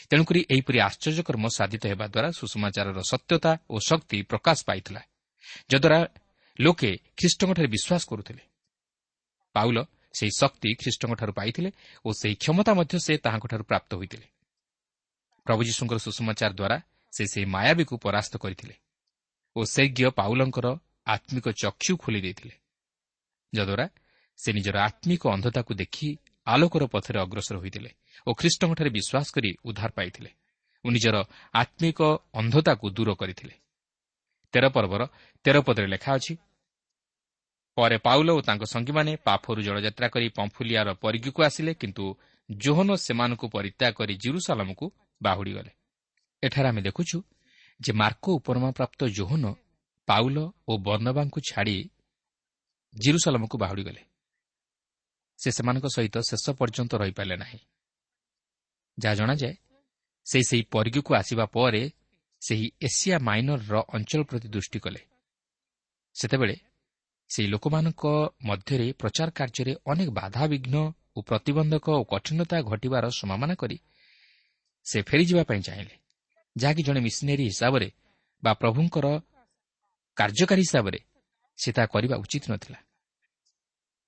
ତେଣୁକରି 0.10 0.39
ଏହିପରି 0.53 0.77
ଆଶ୍ଚର୍ଯ୍ୟକର୍ମ 0.88 1.46
ସାଧିତ 1.57 1.84
ହେବା 1.91 2.05
ଦ୍ୱାରା 2.13 2.29
ସୁଷମାଚାରର 2.39 3.00
ସତ୍ୟତା 3.12 3.51
ଓ 3.74 3.75
ଶକ୍ତି 3.89 4.17
ପ୍ରକାଶ 4.31 4.57
ପାଇଥିଲା 4.69 5.01
ଯଦ୍ୱାରା 5.72 6.00
ଲୋକେ 6.60 6.91
ଖ୍ରୀଷ୍ଟଙ୍କଠାରେ 7.17 7.67
ବିଶ୍ୱାସ 7.75 8.03
କରୁଥିଲେ। 8.10 8.43
ପାଉଲ 9.55 9.77
ସେହି 10.17 10.31
ଶକ୍ତି 10.41 10.69
ଖ୍ରୀଷ୍ଟଙ୍କଠାରୁ 10.81 11.34
ପାଇଥିଲେ 11.39 11.69
ଓ 12.05 12.10
ସେହି 12.22 12.36
କ୍ଷମତା 12.43 12.72
ମଧ୍ୟ 12.79 12.96
ସେ 13.05 13.13
ତାହାଙ୍କଠାରୁ 13.25 13.63
ପ୍ରାପ୍ତ 13.63 13.91
ହୋଇଥିଲେ। 14.00 14.27
ପ୍ରଭୁ 15.46 15.62
ଯୀଶୁଙ୍କର 15.67 15.98
ସୁଷମାଚାର 15.98 16.51
ଦ୍ୱାରା 16.60 16.77
ସେ 17.13 17.24
ସେହି 17.34 17.46
ମାୟାବୀକୁ 17.55 17.96
ପରାସ୍ତ 18.05 18.34
କରିଥିଲେ 18.43 18.75
ଓ 19.55 19.60
ସେଜ୍ଞ 19.74 20.00
ପାଉଲଙ୍କର 20.19 20.67
ଆତ୍ମିକ 21.07 21.46
ଚକ୍ଷୁ 21.62 21.93
ଖୋଲି 22.03 22.19
ଦେଇଥିଲେ 22.22 22.55
ଯଦ୍ୱାରା 23.53 23.86
ସେ 24.39 24.50
ନିଜର 24.53 24.75
ଆତ୍ମିକ 24.88 25.24
ଅନ୍ଧତାକୁ 25.36 25.72
ଦେଖି 25.74 26.07
ଆଲୋକର 26.48 26.84
ପଥରେ 26.94 27.18
ଅଗ୍ରସର 27.25 27.56
ହୋଇଥିଲେ 27.63 27.92
ଓ 28.27 28.30
ଖ୍ରୀଷ୍ଟଙ୍କଠାରେ 28.39 28.89
ବିଶ୍ୱାସ 28.98 29.27
କରି 29.36 29.50
ଉଦ୍ଧାର 29.68 29.92
ପାଇଥିଲେ। 29.98 30.32
ଓ 30.86 30.88
ନିଜର 30.89 31.16
ଆତ୍ମିକ 31.54 32.00
ଅନ୍ଧତାକୁ 32.39 32.86
ଦୂର 32.98 33.10
କରିଥିଲେ। 33.22 33.56
ତେର 34.54 34.66
ପର୍ବର 34.75 35.01
ତେର 35.46 35.58
ପଦରେ 35.68 35.88
ଲେଖା 35.94 36.12
ଅଛି 36.18 36.34
ପରେ 37.77 37.98
ପାଉଲ 37.98 38.27
ଓ 38.38 38.39
ତାଙ୍କ 38.42 38.63
ସଙ୍ଗୀମାନେ 38.74 39.12
ପାଫରୁ 39.27 39.60
ଜଳଯାତ୍ରା 39.68 40.08
କରି 40.13 40.27
ପମ୍ଫୁଲିଆର 40.38 40.89
ପରିଗୀକୁ 41.04 41.39
ଆସିଲେ 41.48 41.72
କିନ୍ତୁ 41.82 42.06
ଜୋହନ 42.50 42.89
ସେମାନଙ୍କୁ 43.06 43.46
ପରିତ୍ୟାଗ 43.56 43.94
କରି 44.00 44.13
ଜିରୁସାଲାମକୁ 44.24 44.86
ବାହୁଡ଼ିଗଲେ। 45.22 45.72
ଏଠାରେ 46.44 46.68
ଆମେ 46.72 46.82
ଦେଖୁଛୁ 46.88 47.18
ଯେ 47.80 47.92
ମାର୍କ 48.01 48.25
ଉପରମାପ୍ରାପ୍ତ 48.38 49.00
ଜୋହନ 49.18 49.46
ପାଉଲ 50.08 50.38
ଓ 50.68 50.72
ବର୍ଣ୍ଣବାଙ୍କୁ 50.88 51.39
ଛାଡ଼ି 51.50 51.77
ଜିରୁସାଲାମକୁ 52.94 53.56
ବାହୁଡ଼ିଗଲେ। 53.63 54.01
ସେ 55.39 55.50
ସେମାନଙ୍କ 55.51 55.88
ସହିତ 55.88 56.15
ଶେଷ 56.29 56.46
ପର୍ଯ୍ୟନ୍ତ 56.60 56.94
ରହିପାରିଲେ 56.96 57.38
ନାହିଁ। 57.38 57.60
ଯାହା 59.00 59.15
ଜଣାଯାଏ 59.15 59.56
ସେ 60.25 60.38
ସେହି 60.44 60.63
ପରିଗୀକୁ 60.72 61.12
ଆସିବା 61.15 61.46
ପରେ 61.46 61.84
ସେହି 62.41 62.67
ଏସିଆ 62.82 63.17
ମାଇନରର 63.20 63.75
ଅଞ୍ଚଳ 63.94 64.22
ପ୍ରତି 64.24 64.48
ଦୃଷ୍ଟି 64.48 64.79
କଲେ। 64.79 65.01
ସେତେବେଳେ 66.15 66.56
ସେହି 67.29 67.48
ଲୋକମାନଙ୍କ 67.48 68.03
ମଧ୍ୟରେ 68.46 68.88
ପ୍ରଚାର 68.94 69.29
କାର୍ଯ୍ୟରେ 69.29 69.74
ଅନେକ 69.86 70.10
ବାଧାବିଘ୍ନ 70.10 70.75
ଓ 71.17 71.20
ପ୍ରତିବନ୍ଧକ 71.22 71.86
ଓ 71.89 72.03
କଠିନତା 72.03 72.58
ଘଟିବାର 72.62 73.06
ସମାମନା 73.10 73.56
କରି 73.56 73.77
ସେ 74.86 74.98
ଫେରିଯିବା 75.01 75.44
ପାଇଁ 75.44 75.62
ଚାହିଁଲେ 75.62 75.96
ଯାହାକି 76.56 76.82
ଜଣେ 76.84 77.00
ମିଶନେରୀ 77.00 77.44
ହିସାବରେ 77.51 77.88
ବା 78.44 78.51
ପ୍ରଭୁଙ୍କର 78.53 79.06
କାର୍ଯ୍ୟକାରୀ 80.17 80.62
ହିସାବରେ 80.62 81.00
ସେ 81.58 81.70
ତାହା 81.72 81.88
କରିବା 81.88 82.15
ଉଚିତ 82.17 82.44
ନଥିଲା। 82.51 82.79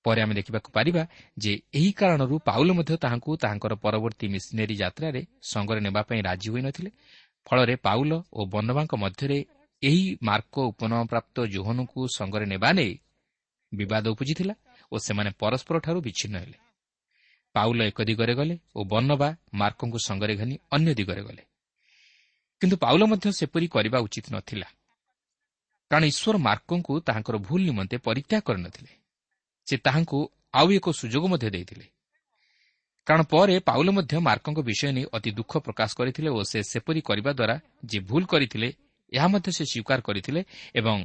ପରେ 0.09 0.21
ଆମେ 0.21 0.33
ଦେଖିବାକୁ 0.33 0.69
ପାରିବା 0.71 1.03
ଯେ 1.37 1.53
ଏହି 1.73 1.91
କାରଣରୁ 1.91 2.35
ପାଉଲ 2.39 2.69
ମଧ୍ୟ 2.71 2.93
ତାହାଙ୍କୁ 2.97 3.31
ତାହାଙ୍କର 3.37 3.73
ପରବର୍ତ୍ତୀ 3.75 4.25
ମିଶନେରୀ 4.27 4.75
ଯାତ୍ରାରେ 4.75 5.21
ସଙ୍ଗରେ 5.51 5.79
ନେବା 5.79 6.01
ପାଇଁ 6.01 6.21
ରାଜି 6.21 6.49
ହୋଇନଥିଲେ। 6.49 6.91
ଫଳରେ 7.47 7.75
ପାଉଲ 7.75 8.11
ଓ 8.33 8.45
ବନବାଙ୍କ 8.45 8.93
ମଧ୍ୟରେ 8.95 9.45
ଏହି 9.83 10.17
ମାର୍କ 10.21 10.55
ଉପନମପ୍ରାପ୍ତ 10.71 11.35
ଜୋହନଙ୍କୁ 11.45 11.99
ସଙ୍ଗରେ 12.15 12.45
ନେବା 12.45 12.69
ନେଇ 12.73 12.93
ବିବାଦ 13.73 14.07
ଉପୁଜିଥିଲା 14.07 14.55
ଓ 14.91 14.95
ସେମାନେ 14.97 15.31
ପରସ୍ପରଠାରୁ 15.39 15.99
ବିଚ୍ଛିନ୍ନ 16.01 16.35
ହେଲେ। 16.37 16.57
ପାଉଲ 17.55 17.79
ଏକ 17.81 18.01
ଦିଗରେ 18.01 18.33
ଗଲେ 18.33 18.55
ଓ 18.75 18.79
ବର୍ଣ୍ଣବା 18.83 19.29
ମାର୍କଙ୍କୁ 19.53 19.99
ସଙ୍ଗରେ 19.99 20.33
ଘେନି 20.35 20.55
ଅନ୍ୟ 20.71 20.91
ଦିଗରେ 20.93 21.21
ଗଲେ। 21.21 21.43
କିନ୍ତୁ 22.61 22.75
ପାଉଲ 22.77 23.01
ମଧ୍ୟ 23.05 23.31
ସେପରି 23.31 23.67
କରିବା 23.67 23.97
ଉଚିତ 23.99 24.25
ନଥିଲା। 24.31 24.67
କାରଣ 25.91 26.03
ଈଶ୍ୱର 26.05 26.37
ମାର୍କଙ୍କୁ 26.37 26.93
ତାହାଙ୍କର 26.99 27.35
ଭୁଲ 27.37 27.61
ନିମନ୍ତେ 27.61 27.97
ପରିତ୍ୟାଗ 27.97 28.41
କରିନଥିଲେ। 28.41 28.98
ସେ 29.69 29.75
ତାହାଙ୍କୁ 29.85 30.19
ଆଉ 30.53 30.67
ଏକ 30.71 30.87
ସୁଯୋଗ 30.99 31.23
ମଧ୍ୟ 31.33 31.49
ଦେଇଥିଲେ। 31.55 31.85
କାରଣ 33.07 33.21
ପରେ 33.33 33.55
ପାଉଲ 33.69 33.87
ମଧ୍ୟ 33.97 34.13
ମାର୍କଙ୍କ 34.27 34.59
ବିଷୟ 34.69 34.91
ନେଇ 34.97 35.05
ଅତି 35.17 35.29
ଦୁଃଖ 35.37 35.53
ପ୍ରକାଶ 35.65 35.89
କରିଥିଲେ 35.99 36.29
ଓ 36.29 36.39
ସେ 36.51 36.59
ସେପରି 36.71 37.01
କରିବା 37.09 37.31
ଦ୍ୱାରା 37.39 37.55
ଯେ 37.89 37.99
ଭୁଲ 38.09 38.23
କରିଥିଲେ 38.33 38.69
ଏହା 39.11 39.27
ମଧ୍ୟ 39.33 39.49
ସେ 39.57 39.63
ସ୍ୱୀକାର 39.71 39.99
କରିଥିଲେ 40.07 40.41
ଏବଂ 40.79 40.97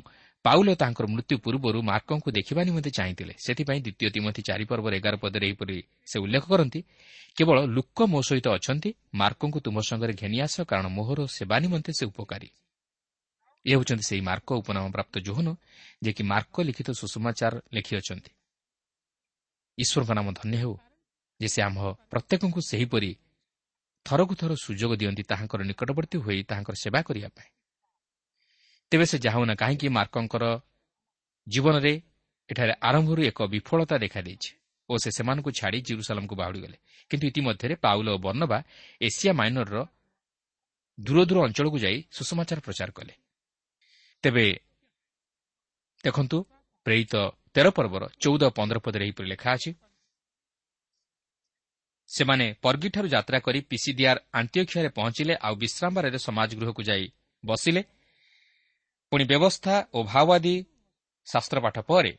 ପାଉଲ 0.45 0.69
ତାଙ୍କର 0.77 1.07
ମୃତ୍ୟୁ 1.15 1.37
ପୂର୍ବରୁ 1.45 1.79
ମାର୍କଙ୍କୁ 1.91 2.29
ଦେଖିବା 2.39 2.61
ନିମନ୍ତେ 2.69 2.91
ଚାହିଁଥିଲେ। 2.99 3.35
ସେଥିପାଇଁ 3.45 3.81
ଦ୍ୱିତୀୟ 3.85 4.09
ତିମଥି 4.15 4.41
ଚାରିପର୍ବର 4.49 4.93
ଏଗାର 5.01 5.15
ପଦରେ 5.23 5.45
ଏହିପରି 5.49 5.77
ସେ 6.11 6.17
ଉଲ୍ଲେଖ 6.25 6.45
କରନ୍ତି 6.53 6.81
କେବଳ 7.37 7.57
ଲୋକ 7.77 7.99
ମୋ 8.13 8.21
ସହିତ 8.29 8.47
ଅଛନ୍ତି 8.59 8.91
ମାର୍କଙ୍କୁ 9.21 9.59
ତୁମ 9.65 9.77
ସଙ୍ଗରେ 9.89 10.13
ଘେନି 10.21 10.39
ଆସ 10.45 10.57
କାରଣ 10.71 10.87
ମୋହର 10.97 11.19
ସେବା 11.37 11.57
ନିମନ୍ତେ 11.65 11.91
ସେ 11.99 12.05
ଉପକାରୀ 12.13 12.49
ଏ 13.67 13.73
ହେଉଛନ୍ତି 13.75 14.05
ସେହି 14.09 14.23
ମାର୍କ 14.29 14.49
ଉପନାମ 14.61 14.85
ପ୍ରାପ୍ତ 14.97 15.15
ଜୋହନ 15.27 15.49
ଯିଏକି 16.05 16.23
ମାର୍କ 16.33 16.57
ଲିଖିତ 16.69 16.89
ସୁଷମାଚାର 17.01 17.55
ଲେଖିଅଛନ୍ତି। 17.75 18.31
ଈଶ୍ୱରଙ୍କ 19.79 20.11
ନାମ 20.19 20.27
ଧନ୍ୟ 20.33 20.57
ହେଉ। 20.63 20.75
ଯେ 21.41 21.49
ସେ 21.49 21.61
ଆମ୍ଭ 21.63 21.81
ପ୍ରତ୍ୟେକଙ୍କୁ 22.11 22.61
ସେହିପରି 22.71 23.11
ଥରକୁ 24.07 24.35
ଥର 24.41 24.53
ସୁଯୋଗ 24.55 24.93
ଦିଅନ୍ତି 25.01 25.23
ତାହାଙ୍କର 25.31 25.61
ନିକଟବର୍ତ୍ତୀ 25.71 26.17
ହୋଇ 26.25 26.39
ତାହାଙ୍କର 26.51 26.75
ସେବା 26.75 27.01
କରିବା 27.03 27.29
ପାଇଁ। 27.29 27.51
ତେବେ 28.93 29.05
ସେ 29.11 29.17
ଯାହାଉନା 29.19 29.55
କାହିଁକି 29.55 29.89
ମାର୍କଙ୍କର 29.89 30.45
ଜୀବନରେ 31.47 31.93
ଏଠାରେ 32.51 32.75
ଆରମ୍ଭରୁ 32.89 33.21
ଏକ 33.31 33.39
ବିଫଳତା 33.55 33.97
ଦେଖାଦେଇଛି 33.99 34.51
ଓ 34.89 34.93
ସେ 35.03 35.11
ସେମାନଙ୍କୁ 35.17 35.51
ଛାଡ଼ି 35.59 35.79
ଜିରୁସାଲାମକୁ 35.89 36.35
ବାହୁଡ଼ିଗଲେ। 36.41 36.77
କିନ୍ତୁ 37.11 37.25
ଇତିମଧ୍ୟରେ 37.31 37.75
ପାଉଲ 37.85 38.07
ଓ 38.15 38.17
ବର୍ଣ୍ଣବା 38.19 38.59
ଏସିଆ 39.01 39.33
ମାଇନରର 39.41 39.79
ଦୂର 40.99 41.19
ଦୂର 41.29 41.39
ଅଞ୍ଚଳକୁ 41.47 41.79
ଯାଇ 41.85 41.99
ସୁଷମାଚାର 42.17 42.59
ପ୍ରଚାର 42.61 42.91
କଲେ। 42.91 43.15
ତେବେ 44.25 44.47
ଦେଖନ୍ତୁ 46.05 46.37
ପ୍ରେରିତ 46.87 47.15
ତେର 47.55 47.67
ପର୍ବର 47.71 48.05
ଚଉଦ 48.23 48.43
ପନ୍ଦର 48.51 48.79
ପଦରେ 48.79 49.05
ଏହିପରି 49.05 49.29
ଲେଖା 49.29 49.51
ଅଛି। 49.55 49.71
ସେମାନେ 52.09 52.47
ପର୍ଗିଠାରୁ 52.63 53.09
ଯାତ୍ରା 53.09 53.39
କରି 53.39 53.61
ପିସିଦିଆର 53.71 54.19
ଆଣ୍ଟିଅକ୍ଷିଆରେ 54.33 54.89
ପହଞ୍ଚିଲେ 54.89 55.35
ଆଉ 55.47 55.55
ବିଶ୍ରାମବାରରେ 55.55 56.19
ସମାଜ 56.19 56.51
ଗୃହକୁ 56.61 56.83
ଯାଇ 56.83 57.05
ବସିଲେ। 57.45 57.83
ପୁଣି 59.13 59.25
ବ୍ୟବସ୍ଥା 59.25 59.75
ଓ 59.95 59.99
ଭାଓବାଦୀ 60.05 60.55
ଶାସ୍ତ୍ରପାଠ 61.27 61.77
ପରେ 61.81 62.13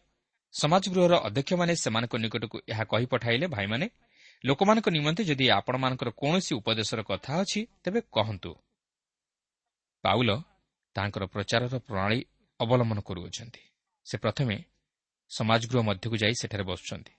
ସମାଜଗୃହର 0.53 1.13
ଅଧ୍ୟକ୍ଷମାନେ 1.27 1.73
ସେମାନଙ୍କ 1.75 2.13
ନିକଟକୁ 2.15 2.57
ଏହା 2.71 2.83
କହି 2.83 3.05
ପଠାଇଲେ 3.05 3.45
ଭାଇମାନେ 3.47 3.85
ଲୋକମାନଙ୍କ 4.45 4.87
ନିମନ୍ତେ 4.89 5.21
ଯଦି 5.23 5.45
ଆପଣମାନଙ୍କର 5.49 6.09
କୌଣସି 6.21 6.51
ଉପଦେଶର 6.59 6.99
କଥା 7.01 7.31
ଅଛି 7.41 7.59
ତେବେ 7.83 7.99
କହନ୍ତୁ। 8.15 8.51
ପାଉଲ 10.03 10.29
ତାଙ୍କର 10.95 11.23
ପ୍ରଚାରର 11.25 11.75
ପ୍ରଣାଳୀ 11.87 12.19
ଅବଲମ୍ବନ 12.59 12.99
କରୁଅଛନ୍ତି। 12.99 13.61
ସେ 14.05 14.15
ପ୍ରଥମେ 14.17 14.55
ସମାଜଗୃହ 15.37 15.81
ମଧ୍ୟକୁ 15.89 16.15
ଯାଇ 16.23 16.35
ସେଠାରେ 16.41 16.63
ବସୁଛନ୍ତି। 16.63 17.13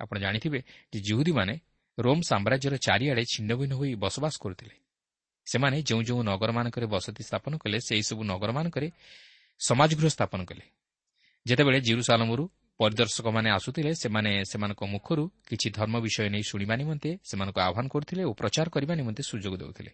ଆପଣ 0.00 0.16
ଜାଣିଥିବେ 0.18 0.60
ଯେ 0.92 0.98
ଜିହୁଦୀମାନେ 1.00 1.54
ରୋମ୍ 1.98 2.22
ସାମ୍ରାଜ୍ୟର 2.30 2.74
ଚାରିଆଡ଼େ 2.86 3.24
ଛିଣ୍ଡଭିନ୍ନ 3.32 3.72
ହୋଇ 3.74 3.92
ବସବାସ 3.94 4.34
କରୁଥିଲେ। 4.42 4.76
ସେମାନେ 5.46 5.76
ଯେଉଁ 5.88 6.02
ଯେଉଁ 6.08 6.20
ନଗରମାନଙ୍କରେ 6.30 6.86
ବସତି 6.86 7.22
ସ୍ଥାପନ 7.28 7.52
କଲେ 7.62 7.78
ସେହିସବୁ 7.88 8.22
ନଗରମାନଙ୍କରେ 8.32 8.88
ସମାଜଗୃହ 9.60 10.08
ସ୍ଥାପନ 10.08 10.40
କଲେ। 10.44 10.64
ଯେତେବେଳେ 11.46 11.78
ଜିରୁସାଲମରୁ 11.80 12.44
ପରିଦର୍ଶକମାନେ 12.80 13.48
ଆସୁଥିଲେ 13.50 13.90
ସେମାନେ 13.94 14.30
ସେମାନଙ୍କ 14.50 14.82
ମୁଖରୁ 14.94 15.24
କିଛି 15.48 15.68
ଧର୍ମ 15.70 15.94
ବିଷୟ 16.04 16.28
ନେଇ 16.34 16.44
ଶୁଣିବା 16.50 16.74
ନିମନ୍ତେ 16.76 17.10
ସେମାନଙ୍କୁ 17.28 17.60
ଆହ୍ୱାନ 17.60 17.86
କରୁଥିଲେ 17.88 18.22
ଓ 18.30 18.32
ପ୍ରଚାର 18.32 18.66
କରିବା 18.74 18.94
ନିମନ୍ତେ 19.00 19.22
ସୁଯୋଗ 19.30 19.54
ଦେଉଥିଲେ। 19.62 19.92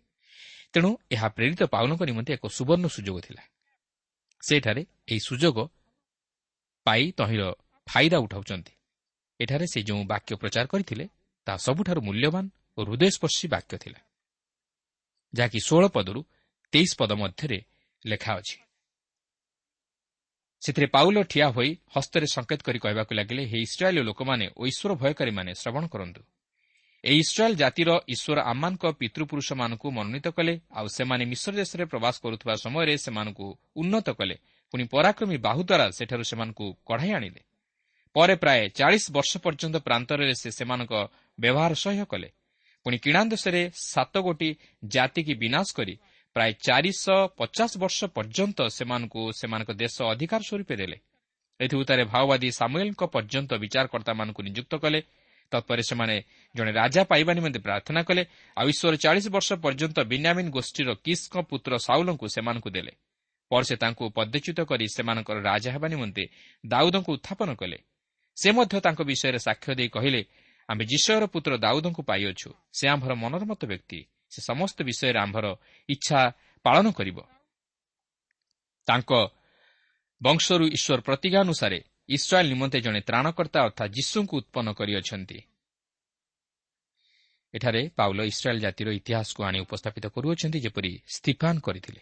ତେଣୁ 0.72 0.90
ଏହା 1.10 1.28
ପ୍ରେରିତ 1.28 1.62
ପାଉଲଙ୍କ 1.64 2.02
ନିମନ୍ତେ 2.10 2.30
ଏକ 2.36 2.44
ସୁବର୍ଣ୍ଣ 2.48 2.86
ସୁଯୋଗ 2.96 3.16
ଥିଲା। 3.26 3.42
ସେଠାରେ 4.42 4.82
ଏହି 5.08 5.20
ସୁଯୋଗ 5.20 5.58
ପାଇ 6.86 7.02
ତହିଁର 7.18 7.42
ଫାଇଦା 7.86 8.18
ଉଠାଉଛନ୍ତି। 8.18 8.72
ଏଠାରେ 9.40 9.66
ସେ 9.66 9.82
ଯେଉଁ 9.82 10.04
ବାକ୍ୟ 10.04 10.34
ପ୍ରଚାର 10.36 10.66
କରିଥିଲେ 10.66 11.04
ତାହା 11.46 11.56
ସବୁଠାରୁ 11.56 12.00
ମୂଲ୍ୟବାନ 12.00 12.44
ଓ 12.78 12.80
ହୃଦୟସ୍ପର୍ଶୀ 12.84 13.46
ବାକ୍ୟ 13.48 13.78
ଥିଲା। 13.78 14.00
ଯାହାକି 15.34 15.58
ଷୋହଳ 15.60 15.84
ପଦରୁ 15.88 16.20
ତେଇଶ 16.72 16.90
ପଦ 16.98 17.12
ମଧ୍ୟରେ 17.12 17.58
ଲେଖା 18.06 18.32
ଅଛି। 18.34 18.58
ସେଥିରେ 20.62 20.86
ପାଉଲ 20.86 21.22
ଠିଆ 21.22 21.46
ହୋଇ 21.48 21.70
ହସ୍ତରେ 21.96 22.26
ସଙ୍କେତ 22.26 22.60
କରି 22.62 22.78
କହିବାକୁ 22.78 23.14
ଲାଗିଲେ 23.14 23.42
ହେ 23.46 23.58
ଇସ୍ରାଏଲ 23.58 23.98
ଲୋକମାନେ 24.02 24.46
ଓ 24.56 24.62
ଈଶ୍ୱର 24.66 24.92
ଭୟକାରୀମାନେ 24.94 25.52
ଶ୍ରବଣ 25.54 25.84
କରନ୍ତୁ। 25.86 26.22
ଏହି 27.04 27.18
ଇସ୍ରାଏଲ୍ 27.18 27.56
ଜାତିର 27.56 27.90
ଈଶ୍ୱର 28.08 28.38
ଆମମାନଙ୍କ 28.40 28.84
ପିତୃପୁରୁଷମାନଙ୍କୁ 28.92 29.90
ମନୋନୀତ 29.90 30.26
କଲେ 30.28 30.54
ଆଉ 30.70 30.86
ସେମାନେ 30.88 31.24
ମିଶ୍ର 31.24 31.52
ଦେଶରେ 31.52 31.84
ପ୍ରବାସ 31.84 32.14
କରୁଥିବା 32.22 32.54
ସମୟରେ 32.54 32.94
ସେମାନଙ୍କୁ 32.96 33.46
ଉନ୍ନତ 33.76 34.08
କଲେ। 34.10 34.36
ପୁଣି 34.74 34.84
ପରାକ୍ରମୀ 34.84 35.36
ବାହୁ 35.36 35.60
ଦ୍ୱାରା 35.64 35.86
ସେଠାରୁ 35.90 36.24
ସେମାନଙ୍କୁ 36.24 36.66
କଢ଼ାଇ 36.86 37.10
ଆଣିଲେ। 37.12 37.40
ପରେ 38.14 38.34
ପ୍ରାୟ 38.34 38.60
ଚାଳିଶ 38.78 39.04
ବର୍ଷ 39.10 39.32
ପର୍ଯ୍ୟନ୍ତ 39.44 39.76
ପ୍ରାନ୍ତରରେ 39.86 40.34
ସେ 40.42 40.50
ସେମାନଙ୍କ 40.58 40.92
ବ୍ୟବହାର 41.38 41.72
ସହ୍ୟ 41.74 42.04
କଲେ। 42.12 42.28
ପୁଣି 42.86 42.96
କିଣା 42.98 43.20
ଦେଶରେ 43.24 43.60
ସାତ 43.90 44.14
ଗୋଟି 44.26 44.50
ଜାତିକି 44.84 45.34
ବିନାଶ 45.34 45.66
କରି 45.78 45.94
ପ୍ରାୟ 46.36 46.52
ଚାରିଶହ 46.66 47.18
ପଚାଶ 47.38 47.70
ବର୍ଷ 47.82 47.98
ପର୍ଯ୍ୟନ୍ତ 48.16 48.58
ସେମାନଙ୍କୁ 48.76 49.22
ସେମାନଙ୍କ 49.40 49.70
ଦେଶ 49.82 49.96
ଅଧିକାର 50.12 50.40
ସ୍ୱରୂପ 50.48 50.70
ଦେଲେ। 50.80 50.96
ଏଥିଭୂତାରେ 51.60 52.02
ମାଓବାଦୀ 52.04 52.48
ସାମୁଏଲଙ୍କ 52.60 53.02
ପର୍ଯ୍ୟନ୍ତ 53.14 53.50
ବିଚାରକର୍ତ୍ତାମାନଙ୍କୁ 53.62 54.40
ନିଯୁକ୍ତ 54.48 54.72
କଲେ। 54.84 55.00
ତତ୍ପରେ 55.52 55.82
ସେମାନେ 55.90 56.16
ଜଣେ 56.54 56.72
ରାଜା 56.80 57.02
ପାଇବା 57.10 57.32
ନିମନ୍ତେ 57.38 57.60
ପ୍ରାର୍ଥନା 57.66 58.00
କଲେ 58.08 58.22
ଆଉ 58.56 58.66
ଈଶ୍ୱର 58.72 58.94
ଚାଳିଶ 59.04 59.26
ବର୍ଷ 59.36 59.48
ପର୍ଯ୍ୟନ୍ତ 59.64 59.98
ବିନ୍ୟାମିନ୍ 60.12 60.50
ଗୋଷ୍ଠୀର 60.56 60.88
କିସ୍ଙ୍କ 61.06 61.34
ପୁତ୍ର 61.50 61.72
ସାଉଲଙ୍କୁ 61.86 62.26
ସେମାନଙ୍କୁ 62.34 62.70
ଦେଲେ। 62.76 62.92
ପରେ 63.50 63.64
ସେ 63.68 63.74
ତାଙ୍କୁ 63.82 64.04
ପଦଚ୍ୟୁତ 64.16 64.58
କରି 64.70 64.84
ସେମାନଙ୍କର 64.96 65.38
ରାଜା 65.50 65.70
ହେବା 65.74 65.88
ନିମନ୍ତେ 65.94 66.24
ଦାଉଦଙ୍କୁ 66.64 67.10
ଉତ୍ଥାପନ 67.16 67.50
କଲେ। 67.60 67.78
ସେ 68.36 68.48
ମଧ୍ୟ 68.50 68.80
ତାଙ୍କ 68.80 69.00
ବିଷୟରେ 69.02 69.38
ସାକ୍ଷ୍ୟ 69.38 69.74
ଦେଇ 69.74 69.88
କହିଲେ 69.88 70.20
ଆମେ 70.68 70.84
ଯିଶୟର 70.84 71.24
ପୁତ୍ର 71.26 71.52
ଦାଉଦଙ୍କୁ 71.56 72.02
ପାଇଅଛୁ। 72.02 72.50
ସେ 72.72 72.88
ଆମ୍ଭର 72.88 73.12
ମନୋରମତ 73.14 73.60
ବ୍ୟକ୍ତି। 73.66 74.00
ସେ 74.30 74.40
ସମସ୍ତ 74.42 74.78
ବିଷୟରେ 74.82 75.18
ଆମ୍ଭର 75.18 75.46
ଇଚ୍ଛା 75.88 76.20
ପାଳନ 76.64 76.86
କରିବ। 76.90 77.18
ତାଙ୍କ 78.86 79.10
ବଂଶରୁ 80.22 80.64
ଈଶ୍ୱର 80.66 81.00
ପ୍ରତିଜ୍ଞା 81.00 81.40
ଅନୁସାରେ 81.40 81.78
ଇସ୍ରାଏଲ୍ 82.08 82.48
ନିମନ୍ତେ 82.48 82.78
ଜଣେ 82.80 83.00
ତ୍ରାଣକର୍ତ୍ତା 83.00 83.58
ଅର୍ଥାତ୍ 83.60 83.92
ଯୀଶୁଙ୍କୁ 83.92 84.34
ଉତ୍ପନ୍ନ 84.36 84.68
କରିଅଛନ୍ତି। 84.72 85.38
ଏଠାରେ 87.54 87.82
ପାଉଲ 87.96 88.18
ଇସ୍ରାଏଲ୍ 88.22 88.60
ଜାତିର 88.60 88.88
ଇତିହାସକୁ 88.90 89.40
ଆଣି 89.44 89.58
ଉପସ୍ଥାପିତ 89.60 90.04
କରୁଅଛନ୍ତି 90.06 90.58
ଯେପରି 90.60 90.92
ସ୍ତିଫାନ୍ 91.06 91.60
କରିଥିଲେ। 91.60 92.00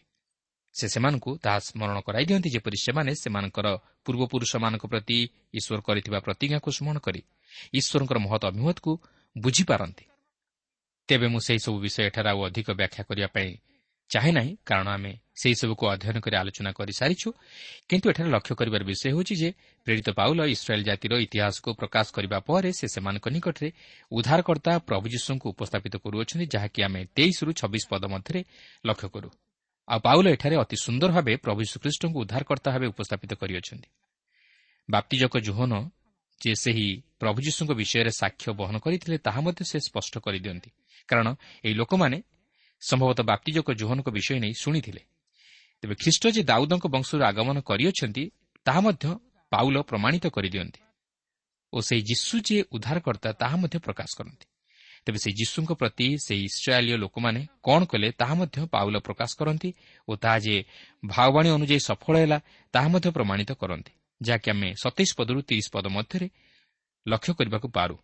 ସେ 0.75 0.87
ସେମାନଙ୍କୁ 0.89 1.31
ତାହା 1.45 1.59
ସ୍ମରଣ 1.69 1.97
କରାଇ 2.07 2.25
ଦିଅନ୍ତି 2.29 2.49
ଯେପରି 2.55 2.79
ସେମାନେ 2.87 3.13
ସେମାନଙ୍କର 3.23 3.67
ପୂର୍ବପୁରୁଷମାନଙ୍କ 4.05 4.85
ପ୍ରତି 4.93 5.19
ଈଶ୍ୱର 5.59 5.81
କରିଥିବା 5.89 6.19
ପ୍ରତିଜ୍ଞାକୁ 6.27 6.69
ସ୍ମରଣ 6.77 6.99
କରି 7.07 7.21
ଈଶ୍ୱରଙ୍କର 7.79 8.19
ମହତ 8.27 8.43
ଅଭିମତକୁ 8.51 8.93
ବୁଝିପାରନ୍ତି। 9.37 10.05
ତେବେ 11.09 11.27
ମୁଁ 11.33 11.41
ସେହିସବୁ 11.47 11.77
ବିଷୟ 11.85 12.01
ଏଠାରେ 12.09 12.29
ଆଉ 12.33 12.41
ଅଧିକ 12.49 12.69
ବ୍ୟାଖ୍ୟା 12.81 13.03
କରିବା 13.09 13.29
ପାଇଁ 13.37 13.51
ଚାହେଁ 14.11 14.33
ନାହିଁ 14.33 14.53
କାରଣ 14.69 14.89
ଆମେ 14.89 15.13
ସେହିସବୁକୁ 15.43 15.85
ଅଧ୍ୟୟନ 15.93 16.17
କରି 16.25 16.37
ଆଲୋଚନା 16.37 16.71
କରିସାରିଛୁ 16.79 17.29
କିନ୍ତୁ 17.89 18.07
ଏଠାରେ 18.13 18.29
ଲକ୍ଷ୍ୟ 18.37 18.55
କରିବାର 18.61 18.83
ବିଷୟ 18.91 19.05
ହେଉଛି 19.13 19.35
ଯେ 19.43 19.49
ପ୍ରେରିତ 19.87 20.09
ପାଉଲ 20.19 20.41
ଇସ୍ରାଏଲ୍ 20.55 20.85
ଜାତିର 20.89 21.13
ଇତିହାସକୁ 21.27 21.69
ପ୍ରକାଶ 21.81 22.07
କରିବା 22.17 22.39
ପରେ 22.49 22.71
ସେ 22.79 22.87
ସେମାନଙ୍କ 22.95 23.27
ନିକଟରେ 23.37 23.69
ଉଦ୍ଧାରକର୍ତ୍ତା 24.13 24.73
ପ୍ରଭୁ 24.89 25.07
ଯୀଶୁଙ୍କୁ 25.15 25.47
ଉପସ୍ଥାପିତ 25.55 25.95
କରୁଅଛନ୍ତି 26.05 26.47
ଯାହାକି 26.55 26.81
ଆମେ 26.87 27.01
ତେଇଶରୁ 27.17 27.51
ଛବିଶ 27.61 27.85
ପଦ 27.93 28.03
ମଧ୍ୟରେ 28.15 28.41
ଲକ୍ଷ୍ୟ 28.87 29.09
କରୁ। 29.15 29.29
ଆଉ 29.89 29.99
ପାଉଲ 30.01 30.27
ଏଠାରେ 30.29 30.57
ଅତି 30.57 30.77
ସୁନ୍ଦର 30.77 31.11
ଭାବେ 31.13 31.37
ପ୍ରଭୁ 31.37 31.61
ଶ୍ରୀଖ୍ରୀଷ୍ଟଙ୍କୁ 31.63 32.19
ଉଦ୍ଧାରକର୍ତ୍ତା 32.21 32.71
ଭାବେ 32.71 32.87
ଉପସ୍ଥାପିତ 32.87 33.33
କରିଅଛନ୍ତି। 33.35 33.89
ବାପ୍ତିଜକ 34.91 35.39
ଜୋହନ 35.39 35.73
ଯେ 36.41 36.55
ସେହି 36.55 37.03
ପ୍ରଭୁ 37.19 37.39
ଯୀଶୁଙ୍କ 37.43 37.73
ବିଷୟରେ 37.73 38.11
ସାକ୍ଷ୍ୟ 38.11 38.53
ବହନ 38.53 38.79
କରିଥିଲେ 38.79 39.19
ତାହା 39.19 39.41
ମଧ୍ୟ 39.41 39.65
ସେ 39.65 39.79
ସ୍ପଷ୍ଟ 39.81 40.15
କରିଦିଅନ୍ତି। 40.19 40.71
କାରଣ 41.09 41.27
ଏହି 41.65 41.75
ଲୋକମାନେ 41.75 42.23
ସମ୍ଭବତଃ 42.83 43.25
ବାପ୍ତିଜକ 43.25 43.73
ଜୋହନଙ୍କ 43.73 44.09
ବିଷୟ 44.11 44.39
ନେଇ 44.39 44.55
ଶୁଣିଥିଲେ। 44.55 45.03
ତେବେ 45.83 45.95
ଖ୍ରୀଷ୍ଟ 45.95 46.25
ଯେ 46.27 46.43
ଦାଉଦଙ୍କ 46.43 46.87
ବଂଶରୁ 46.87 47.23
ଆଗମନ 47.25 47.57
କରିଅଛନ୍ତି 47.61 48.31
ତାହା 48.67 48.81
ମଧ୍ୟ 48.81 49.05
ପାଉଲ 49.51 49.83
ପ୍ରମାଣିତ 49.83 50.27
କରିଦିଅନ୍ତି। 50.27 50.81
ଓ 51.73 51.81
ସେହି 51.81 52.03
ଯୀଶୁ 52.03 52.35
ଯିଏ 52.41 52.63
ଉଦ୍ଧାରକର୍ତ୍ତା 52.73 53.33
ତାହା 53.33 53.57
ମଧ୍ୟ 53.57 53.79
ପ୍ରକାଶ 53.79 54.11
କରନ୍ତି। 54.19 54.47
ତେବେ 55.07 55.19
ସେହି 55.19 55.35
ଯୀଶୁଙ୍କ 55.41 55.71
ପ୍ରତି 55.73 56.07
ସେହି 56.25 56.43
ଇସ୍ରାଏଲୀୟ 56.51 56.97
ଲୋକମାନେ 57.05 57.41
କ'ଣ 57.67 57.81
କଲେ 57.85 58.09
ତାହା 58.21 58.35
ମଧ୍ୟ 58.35 58.59
ପାଉଲ 58.75 58.97
ପ୍ରକାଶ 59.07 59.31
କରନ୍ତି 59.41 59.71
ଓ 60.09 60.13
ତାହା 60.17 60.39
ଯେ 60.39 60.57
ଭାଓବାଣୀ 61.03 61.49
ଅନୁଯାୟୀ 61.57 61.79
ସଫଳ 61.91 62.15
ହେଲା 62.23 62.39
ତାହା 62.75 62.89
ମଧ୍ୟ 62.95 63.09
ପ୍ରମାଣିତ 63.17 63.51
କରନ୍ତି 63.53 63.93
ଯାହାକି 64.21 64.49
ଆମେ 64.51 64.69
ସତେଇଶ 64.83 65.11
ପଦରୁ 65.19 65.39
ତିରିଶ 65.49 65.67
ପଦ 65.75 65.87
ମଧ୍ୟରେ 65.97 66.27
ଲକ୍ଷ୍ୟ 67.07 67.33
କରିବାକୁ 67.39 67.69
ପାରୁ। 67.69 67.97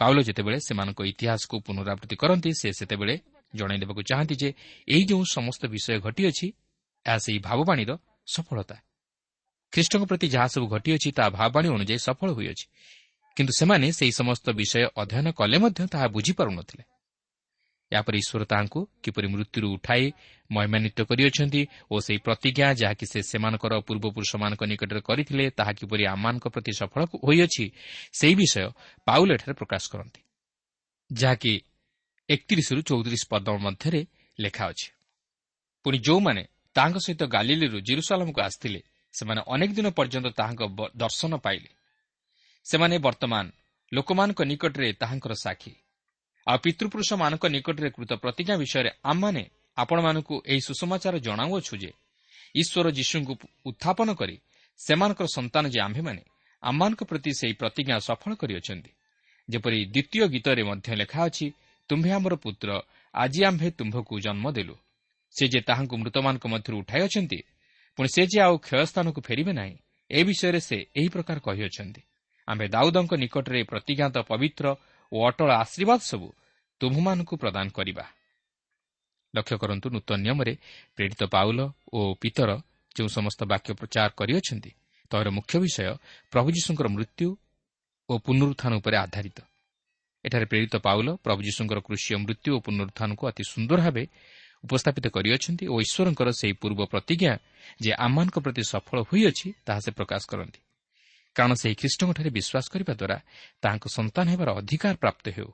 ପାଉଲ 0.00 0.18
ଯେତେବେଳେ 0.28 0.58
ସେମାନଙ୍କ 0.68 1.00
ଇତିହାସକୁ 1.12 1.54
ପୁନରାବୃତ୍ତି 1.66 2.16
କରନ୍ତି 2.22 2.50
ସେ 2.60 2.68
ସେତେବେଳେ 2.78 3.14
ଜଣାଇ 3.54 3.78
ଦେବାକୁ 3.82 4.02
ଚାହାନ୍ତି 4.10 4.34
ଯେ 4.42 4.48
ଏହି 4.88 5.04
ଯେଉଁ 5.10 5.24
ସମସ୍ତ 5.36 5.62
ବିଷୟ 5.74 5.98
ଘଟିଅଛି 6.06 6.46
ଏହା 7.06 7.18
ସେହି 7.24 7.38
ଭାବବାଣୀର 7.48 7.90
ସଫଳତା। 8.34 8.76
ଖ୍ରୀଷ୍ଟଙ୍କ 9.72 10.04
ପ୍ରତି 10.10 10.26
ଯାହା 10.28 10.48
ସବୁ 10.54 10.66
ଘଟିଅଛି 10.74 11.08
ତାହା 11.16 11.30
ଭାବବାଣୀ 11.38 11.68
ଅନୁଯାୟୀ 11.76 11.98
ସଫଳ 11.98 12.28
ହୋଇଅଛି। 12.38 12.66
କିନ୍ତୁ 13.36 13.52
ସେମାନେ 13.58 13.86
ସେହି 13.92 14.12
ସମସ୍ତ 14.12 14.46
ବିଷୟ 14.50 14.82
ଅଧ୍ୟୟନ 14.96 15.26
କଲେ 15.30 15.56
ମଧ୍ୟ 15.58 15.80
ତାହା 15.92 16.06
ବୁଝିପାରୁନଥିଲେ। 16.08 16.84
ଏହାପରେ 17.92 18.16
ଈଶ୍ୱର 18.18 18.44
ତାହାଙ୍କୁ 18.44 18.80
କିପରି 19.02 19.26
ମୃତ୍ୟୁରୁ 19.28 19.66
ଉଠାଇ 19.74 20.04
ମହିମାନ୍ୱିତ 20.50 20.98
କରିଅଛନ୍ତି 21.02 21.62
ଓ 21.90 21.94
ସେହି 22.00 22.18
ପ୍ରତିଜ୍ଞା 22.18 22.66
ଯାହାକି 22.72 23.06
ସେ 23.06 23.18
ସେମାନଙ୍କର 23.22 23.72
ପୂର୍ବପୁରୁଷମାନଙ୍କ 23.80 24.62
ନିକଟରେ 24.64 25.00
କରିଥିଲେ 25.00 25.44
ତାହା 25.50 25.72
କିପରି 25.72 26.02
ଆମମାନଙ୍କ 26.06 26.46
ପ୍ରତି 26.48 26.72
ସଫଳ 26.72 27.00
ହୋଇଅଛି 27.26 27.64
ସେହି 28.12 28.34
ବିଷୟ 28.34 28.70
ପାଉଲ 29.04 29.28
ଏଠାରେ 29.32 29.54
ପ୍ରକାଶ 29.54 29.82
କରନ୍ତି। 29.92 30.20
ଯାହାକି 31.12 31.52
ଏକତିରିଶରୁ 32.28 32.80
ଚଉତିରିଶ 32.82 33.22
ପଦ 33.30 33.46
ମଧ୍ୟରେ 33.66 34.00
ଲେଖା 34.40 34.64
ଅଛି। 34.66 34.88
ପୁଣି 35.84 35.98
ଯେଉଁମାନେ 35.98 36.42
ତାହାଙ୍କ 36.74 36.98
ସହିତ 37.06 37.22
ଗାଲିଲିରୁ 37.26 37.78
ଜିରୁସାଲାମକୁ 37.80 38.40
ଆସିଥିଲେ 38.40 38.80
ସେମାନେ 39.14 39.40
ଅନେକ 39.46 39.70
ଦିନ 39.70 39.86
ପର୍ଯ୍ୟନ୍ତ 39.90 40.28
ତାହାଙ୍କ 40.28 40.62
ଦର୍ଶନ 40.96 41.32
ପାଇଲେ। 41.36 41.70
ସେମାନେ 42.66 42.96
ବର୍ତ୍ତମାନ 42.98 43.44
ଲୋକମାନଙ୍କ 43.92 44.40
ନିକଟରେ 44.42 44.88
ତାହାଙ୍କର 44.92 45.32
ସାକ୍ଷୀ। 45.44 45.72
ଆଉ 46.46 46.58
ପିତୃପୁରୁଷମାନଙ୍କ 46.64 47.44
ନିକଟରେ 47.46 47.88
କୃତ 47.90 48.12
ପ୍ରତିଜ୍ଞା 48.22 48.56
ବିଷୟରେ 48.62 48.90
ଆମମାନେ 49.10 49.42
ଆପଣମାନଙ୍କୁ 49.76 50.34
ଏହି 50.50 50.60
ସୁସମାଚାର 50.68 51.14
ଜଣାଉଅଛୁ 51.18 51.74
ଯେ 51.82 51.90
ଈଶ୍ୱର 52.54 52.86
ଯୀଶୁଙ୍କୁ 52.98 53.34
ଉତ୍ଥାପନ 53.66 54.08
କରି 54.14 54.36
ସେମାନଙ୍କର 54.80 55.26
ସନ୍ତାନ 55.36 55.64
ଯେ 55.74 55.80
ଆମ୍ଭେମାନେ 55.80 56.22
ଆମମାନଙ୍କ 56.62 57.00
ପ୍ରତି 57.10 57.30
ସେହି 57.40 57.54
ପ୍ରତିଜ୍ଞା 57.60 57.96
ସଫଳ 58.08 58.32
କରିଅଛନ୍ତି। 58.40 58.90
ଯେପରି 59.48 59.78
ଦ୍ୱିତୀୟ 59.94 60.24
ଗୀତରେ 60.34 60.62
ମଧ୍ୟ 60.62 60.88
ଲେଖା 61.00 61.20
ଅଛି 61.28 61.46
ତୁମ୍ଭେ 61.90 62.10
ଆମର 62.18 62.34
ପୁତ୍ର 62.34 62.68
ଆଜି 63.14 63.40
ଆମ୍ଭେ 63.48 63.68
ତୁମ୍ଭକୁ 63.78 64.14
ଜନ୍ମ 64.20 64.46
ଦେଲୁ। 64.50 64.74
ସେ 65.34 65.44
ଯେ 65.52 65.60
ତାହାଙ୍କୁ 65.68 65.94
ମୃତମାନଙ୍କ 65.96 66.44
ମଧ୍ୟରୁ 66.54 66.76
ଉଠାଇ 66.82 67.02
ଅଛନ୍ତି 67.06 67.38
ପୁଣି 67.98 68.08
ସେ 68.14 68.22
ଯେ 68.30 68.38
ଆଉ 68.46 68.54
କ୍ଷୟସ୍ଥାନକୁ 68.58 69.20
ଫେରିବେ 69.26 69.52
ନାହିଁ 69.52 69.74
ଏ 70.10 70.20
ବିଷୟରେ 70.28 70.60
ସେ 70.68 70.76
ଏହି 70.98 71.08
ପ୍ରକାର 71.08 71.36
କହିଅଛନ୍ତି। 71.46 72.02
ଆମ୍ଭେ 72.48 72.66
ଦାଉଦଙ୍କ 72.68 73.12
ନିକଟରେ 73.22 73.60
ପ୍ରତିଜ୍ଞାତ 73.70 74.16
ପବିତ୍ର 74.30 74.66
ଓ 75.12 75.16
ଅଟଳ 75.28 75.50
ଆଶୀର୍ବାଦ 75.62 76.00
ସବୁ 76.10 76.28
ତୁମ୍ଭମାନଙ୍କୁ 76.80 77.34
ପ୍ରଦାନ 77.42 77.66
କରିବା। 77.78 78.04
ଲକ୍ଷ୍ୟ 79.34 79.56
କରନ୍ତୁ 79.62 79.86
ନୂତନ 79.94 80.18
ନିୟମରେ 80.24 80.52
ପ୍ରେରିତ 80.96 81.22
ପାଉଲ 81.34 81.58
ଓ 81.92 82.00
ପିତର 82.22 82.50
ଯେଉଁ 82.96 83.08
ସମସ୍ତ 83.08 83.40
ବାକ୍ୟ 83.52 83.70
ପ୍ରଚାର 83.80 84.08
କରିଅଛନ୍ତି 84.18 84.70
ତହିଁର 85.10 85.28
ମୁଖ୍ୟ 85.36 85.54
ବିଷୟ 85.64 85.92
ପ୍ରଭୁ 86.32 86.48
ଯୀଶୁଙ୍କର 86.56 86.86
ମୃତ୍ୟୁ 86.96 87.28
ଓ 88.08 88.12
ପୁନରୁତ୍ଥାନ 88.24 88.72
ଉପରେ 88.80 88.96
ଆଧାରିତ। 88.96 89.38
ଏଠାରେ 90.24 90.46
ପ୍ରେରିତ 90.50 90.74
ପାଉଲ 90.86 91.08
ପ୍ରଭୁ 91.24 91.40
ଯୀଶୁଙ୍କର 91.48 91.78
କୃଷି 91.86 92.10
ମୃତ୍ୟୁ 92.22 92.50
ଓ 92.56 92.58
ପୁନରୁତ୍ଥାନକୁ 92.66 93.22
ଅତି 93.30 93.42
ସୁନ୍ଦର 93.52 93.78
ଭାବେ 93.86 94.04
ଉପସ୍ଥାପିତ 94.64 95.06
କରିଅଛନ୍ତି 95.16 95.64
ଓ 95.72 95.74
ଈଶ୍ୱରଙ୍କର 95.84 96.28
ସେହି 96.40 96.54
ପୂର୍ବ 96.62 96.80
ପ୍ରତିଜ୍ଞା 96.92 97.32
ଯେ 97.82 97.90
ଆମମାନଙ୍କ 98.06 98.36
ପ୍ରତି 98.44 98.62
ସଫଳ 98.72 98.98
ହୋଇଅଛି 99.08 99.48
ତାହା 99.66 99.80
ସେ 99.84 99.90
ପ୍ରକାଶ 99.98 100.22
କରନ୍ତି। 100.32 100.60
କାରଣ 101.36 101.52
ସେହି 101.62 101.74
ଖ୍ରୀଷ୍ଟଙ୍କଠାରେ 101.80 102.30
ବିଶ୍ୱାସ 102.38 102.66
କରିବା 102.72 102.92
ଦ୍ୱାରା 103.00 103.16
ତାହାଙ୍କ 103.62 103.86
ସନ୍ତାନ 103.96 104.26
ହେବାର 104.32 104.48
ଅଧିକାର 104.60 104.94
ପ୍ରାପ୍ତ 105.02 105.24
ହେଉ 105.36 105.50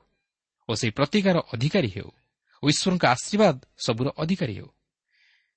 ଓ 0.69 0.71
ସେହି 0.79 0.91
ପ୍ରତିକାର 0.97 1.35
ଅଧିକାରୀ 1.53 1.89
ହେଉ 1.95 2.09
ଓ 2.63 2.65
ଈଶ୍ୱରଙ୍କ 2.71 3.03
ଆଶୀର୍ବାଦ 3.15 3.55
ସବୁର 3.85 4.07
ଅଧିକାରୀ 4.23 4.53
ହେଉ। 4.59 4.69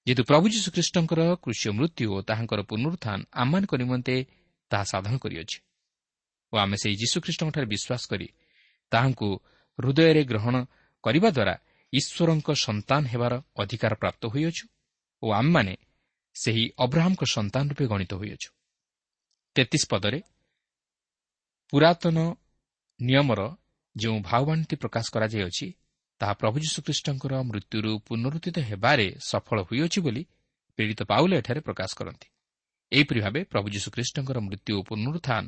ଯେହେତୁ 0.06 0.22
ପ୍ରଭୁ 0.30 0.46
ଯୀଶୁଖ୍ରୀଷ୍ଟଙ୍କର 0.54 1.20
କୃଷି 1.44 1.68
ମୃତ୍ୟୁ 1.78 2.06
ଓ 2.14 2.18
ତାହାଙ୍କର 2.28 2.60
ପୁନରୁତ୍ଥାନ 2.70 3.18
ଆମମାନଙ୍କ 3.42 3.72
ନିମନ୍ତେ 3.82 4.16
ତାହା 4.70 4.84
ସାଧନ 4.92 5.14
କରିଅଛି 5.22 5.58
ଓ 6.52 6.54
ଆମେ 6.62 6.76
ସେହି 6.82 6.96
ଯୀଶୁଖ୍ରୀଷ୍ଟଙ୍କଠାରେ 7.02 7.66
ବିଶ୍ୱାସ 7.74 8.02
କରି 8.10 8.28
ତାହାଙ୍କୁ 8.92 9.28
ହୃଦୟରେ 9.78 10.22
ଗ୍ରହଣ 10.30 10.54
କରିବା 11.04 11.28
ଦ୍ୱାରା 11.36 11.54
ଈଶ୍ୱରଙ୍କ 11.92 12.48
ସନ୍ତାନ 12.66 13.02
ହେବାର 13.12 13.32
ଅଧିକାର 13.62 13.92
ପ୍ରାପ୍ତ 14.02 14.22
ହୋଇଅଛୁ 14.32 14.64
ଓ 15.22 15.26
ଆମମାନେ 15.40 15.74
ସେହି 16.34 16.64
ଅବ୍ରାହ୍ମଙ୍କ 16.84 17.22
ସନ୍ତାନ 17.36 17.64
ରୂପେ 17.70 17.84
ଗଣିତ 17.92 18.12
ହୋଇଅଛୁ। 18.20 18.48
ତେତିଶ 19.56 19.82
ପଦରେ 19.92 20.18
ପୁରାତନ 21.72 22.16
ନିୟମର 23.00 23.40
ଯେଉଁ 23.96 24.18
ଭାବବାଣୀଟି 24.28 24.74
ପ୍ରକାଶ 24.82 25.06
କରାଯାଇଅଛି 25.14 25.66
ତାହା 26.20 26.34
ପ୍ରଭୁ 26.40 26.56
ଯୀଶୁଖ୍ରୀଷ୍ଟଙ୍କର 26.64 27.32
ମୃତ୍ୟୁରୁ 27.48 27.92
ପୁନରୁଦ୍ଧିତ 28.06 28.56
ହେବାରେ 28.70 29.06
ସଫଳ 29.30 29.58
ହୋଇଅଛି 29.68 29.98
ବୋଲି 30.06 30.22
ପ୍ରେରିତ 30.78 31.00
ପାଉଲ 31.10 31.30
ଏଠାରେ 31.40 31.60
ପ୍ରକାଶ 31.68 31.90
କରନ୍ତି। 31.98 32.28
ଏହିପରି 32.92 33.20
ଭାବେ 33.24 33.40
ପ୍ରଭୁ 33.52 33.66
ଯୀଶୁଖ୍ରୀଷ୍ଟଙ୍କର 33.74 34.38
ମୃତ୍ୟୁ 34.46 34.72
ଓ 34.78 34.82
ପୁନରୁତ୍ଥାନ 34.88 35.44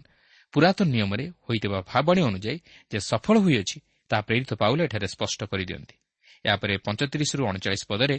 ପୁରାତନ 0.55 0.87
ନିୟମରେ 0.95 1.25
ହୋଇଥିବା 1.47 1.79
ଭାବବାଣୀ 1.91 2.21
ଅନୁଯାୟୀ 2.29 2.59
ଯେ 2.91 2.99
ସଫଳ 3.11 3.37
ହୋଇଅଛି 3.45 3.77
ତାହା 4.11 4.23
ପ୍ରେରିତ 4.29 4.51
ପାଉଲ 4.63 4.79
ଏଠାରେ 4.89 5.07
ସ୍ପଷ୍ଟ 5.15 5.41
କରିଦିଅନ୍ତି। 5.51 5.97
ଏହାପରେ 6.45 6.75
ପଞ୍ଚତିରିଶରୁ 6.87 7.43
ଅଣଚାଳିଶ 7.51 7.83
ପଦରେ 7.91 8.17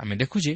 ଆମେ 0.00 0.14
ଦେଖୁ 0.20 0.38
ଯେ 0.46 0.54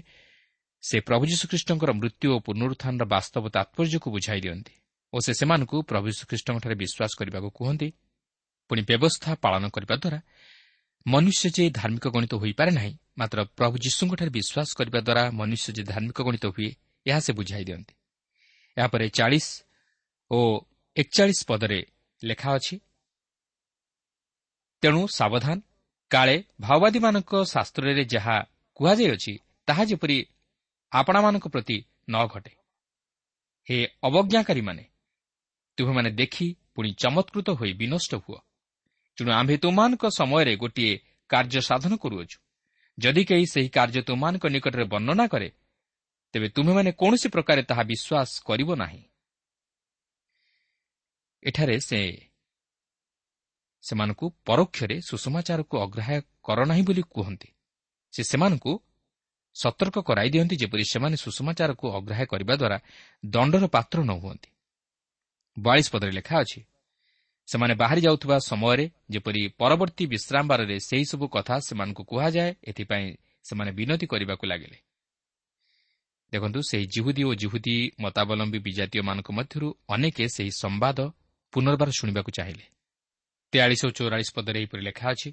ସେ 0.85 0.97
ପ୍ରଭୁ 1.09 1.25
ଯୀଶୁଖ୍ରୀଷ୍ଟଙ୍କର 1.33 1.91
ମୃତ୍ୟୁ 2.01 2.29
ଓ 2.35 2.39
ପୁନରୁତ୍ଥାନର 2.47 3.05
ବାସ୍ତବ 3.15 3.45
ତାତ୍ପର୍ଯ୍ୟକୁ 3.57 4.09
ବୁଝାଇ 4.15 4.41
ଦିଅନ୍ତି 4.45 4.75
ଓ 5.13 5.17
ସେ 5.25 5.33
ସେମାନଙ୍କୁ 5.41 5.77
ପ୍ରଭୁ 5.91 6.07
ଯୀଶୁଖ୍ରୀଷ୍ଟଙ୍କଠାରେ 6.13 6.77
ବିଶ୍ୱାସ 6.83 7.13
କରିବାକୁ 7.19 7.49
କୁହନ୍ତି। 7.59 7.89
ପୁଣି 8.71 8.83
ବ୍ୟବସ୍ଥା 8.91 9.31
ପାଳନ 9.45 9.65
କରିବା 9.75 9.95
ଦ୍ୱାରା 10.03 10.19
ମନୁଷ୍ୟ 11.07 11.47
ଯେ 11.57 11.65
ଧାର୍ମିକ 11.79 12.05
ଗଣିତ 12.15 12.35
ହୋଇପାରେ 12.43 12.71
ନାହିଁ 12.79 12.93
ମାତ୍ର 13.21 13.39
ପ୍ରଭୁ 13.59 13.75
ଯୀଶୁଙ୍କଠାରେ 13.85 14.31
ବିଶ୍ୱାସ 14.39 14.69
କରିବା 14.79 15.01
ଦ୍ୱାରା 15.07 15.23
ମନୁଷ୍ୟ 15.41 15.69
ଯେ 15.77 15.83
ଧାର୍ମିକ 15.93 16.19
ଗଣିତ 16.27 16.45
ହୁଏ 16.55 16.71
ଏହା 17.07 17.21
ସେ 17.27 17.33
ବୁଝାଇ 17.39 17.65
ଦିଅନ୍ତି। 17.69 17.95
ଏହାପରେ 18.77 19.07
ଚାଳିଶ 19.19 19.47
ଓ 20.31 20.39
ଏକଚାଳିଶ 20.97 21.41
ପଦରେ 21.51 21.81
ଲେଖା 22.23 22.51
ଅଛି 22.59 22.75
ତେଣୁ 24.83 25.03
ସାବଧାନ 25.19 25.57
କାଳେ 26.11 26.37
ମାଓବାଦୀମାନଙ୍କ 26.61 27.33
ଶାସ୍ତ୍ରରେ 27.53 28.05
ଯାହା 28.15 28.37
କୁହାଯାଇଅଛି 28.77 29.33
ତାହା 29.69 29.83
ଯେପରି 29.91 30.17
ଆପଣାମାନଙ୍କ 30.95 31.47
ପ୍ରତି 31.49 31.77
ନ 32.09 32.15
ଘଟେ। 32.27 32.53
ହେ 33.67 33.79
ଅବଜ୍ଞାକାରୀମାନେ 34.03 34.85
ତୁମେମାନେ 35.79 36.11
ଦେଖି 36.11 36.47
ପୁଣି 36.75 36.91
ଚମତ୍କୃତ 36.93 37.49
ହୋଇ 37.51 37.73
ବିନଷ୍ଟ 37.73 38.13
ହୁଅ। 38.15 38.39
ତେଣୁ 39.19 39.31
ଆମ୍ଭେ 39.33 39.57
ତୁମମାନଙ୍କ 39.57 40.05
ସମୟରେ 40.07 40.57
ଗୋଟିଏ 40.57 40.93
କାର୍ଯ୍ୟ 41.29 41.61
ସାଧନ 41.61 41.93
କରୁଅଛୁ। 41.97 42.39
ଯଦି 42.99 43.23
କେହି 43.25 43.47
ସେହି 43.47 43.69
କାର୍ଯ୍ୟ 43.69 44.03
ତୁମମାନଙ୍କ 44.03 44.45
ନିକଟରେ 44.47 44.85
ବର୍ଣ୍ଣନା 44.85 45.27
କରେ 45.27 45.49
ତେବେ 46.35 46.49
ତୁମେମାନେ 46.49 46.91
କୌଣସି 46.93 47.29
ପ୍ରକାରେ 47.29 47.63
ତାହା 47.63 47.83
ବିଶ୍ୱାସ 47.83 48.31
କରିବ 48.47 48.71
ନାହିଁ। 48.75 49.03
ଏଠାରେ 51.43 51.77
ସେ 51.81 52.01
ସେମାନଙ୍କୁ 53.85 54.27
ପରୋକ୍ଷରେ 54.47 54.97
ସୁଷମାଚାରକୁ 55.01 55.75
ଅଗ୍ରାହ୍ୟ 55.79 56.21
କର 56.43 56.59
ନାହିଁ 56.65 56.83
ବୋଲି 56.83 57.03
କୁହନ୍ତି। 57.11 57.49
ସେ 58.13 58.23
ସେମାନଙ୍କୁ 58.23 58.73
ସତର୍କ 59.55 59.99
କରାଇ 59.99 60.31
ଦିଅନ୍ତି 60.31 60.57
ଯେପରି 60.57 60.85
ସେମାନେ 60.85 61.17
ସୁଷମାଚାରକୁ 61.17 61.87
ଅଗ୍ରାହ୍ୟ 61.99 62.27
କରିବା 62.27 62.55
ଦ୍ୱାରା 62.57 62.79
ଦଣ୍ଡର 63.27 63.65
ପାତ୍ର 63.67 63.99
ନ 64.05 64.13
ହୁଅନ୍ତି। 64.13 64.51
ବୟାଳିଶ 65.57 65.89
ପଦରେ 65.91 66.13
ଲେଖା 66.13 66.37
ଅଛି 66.41 66.61
ସେମାନେ 67.49 67.75
ବାହାରି 67.75 68.01
ଯାଉଥିବା 68.01 68.37
ସମୟରେ 68.39 68.91
ଯେପରି 69.11 69.43
ପରବର୍ତ୍ତୀ 69.61 70.05
ବିଶ୍ରାମବାରରେ 70.07 70.77
ସେହିସବୁ 70.81 71.25
କଥା 71.29 71.55
ସେମାନଙ୍କୁ 71.59 72.03
କୁହାଯାଏ 72.05 72.51
ଏଥିପାଇଁ 72.65 73.07
ସେମାନେ 73.45 73.71
ବିନତି 73.73 74.07
କରିବାକୁ 74.07 74.45
ଲାଗିଲେ। 74.47 74.79
ଦେଖନ୍ତୁ 76.33 76.61
ସେହି 76.71 76.87
ଜିହୁଦୀ 76.87 77.23
ଓ 77.25 77.33
ଜିହୁଦୀ 77.35 77.77
ମତାବଲମ୍ବୀ 78.01 78.59
ବିଜାତୀୟମାନଙ୍କ 78.59 79.29
ମଧ୍ୟରୁ 79.31 79.69
ଅନେକ 79.89 80.17
ସେହି 80.37 80.53
ସମ୍ବାଦ 80.63 80.99
ପୁନର୍ବାର 81.53 81.91
ଶୁଣିବାକୁ 81.99 82.31
ଚାହିଁଲେ। 82.31 82.67
ତେୟାଳିଶ 83.53 83.83
ଓ 83.87 83.91
ଚଉରାଳିଶ 83.91 84.29
ପଦରେ 84.35 84.59
ଏହିପରି 84.61 84.83
ଲେଖା 84.83 85.07
ଅଛି 85.11 85.29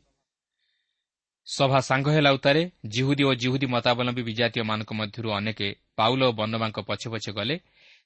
ସଭା 1.47 1.80
ସାଙ୍ଗ 1.80 2.08
ହେଲା 2.15 2.32
ଉତ୍ତାରେ 2.32 2.62
ଜିହୁଦୀ 2.86 3.23
ଓ 3.23 3.32
ଜିହୁଦୀ 3.34 3.67
ମତାବଲମ୍ବୀ 3.75 4.23
ବିଜାତୀୟମାନଙ୍କ 4.23 4.91
ମଧ୍ୟରୁ 4.93 5.30
ଅନେକ 5.32 5.60
ପାଉଲ 5.97 6.21
ଓ 6.23 6.32
ବନବାଙ୍କ 6.32 6.77
ପଛେ 6.89 7.08
ପଛେ 7.13 7.32
ଗଲେ। 7.32 7.56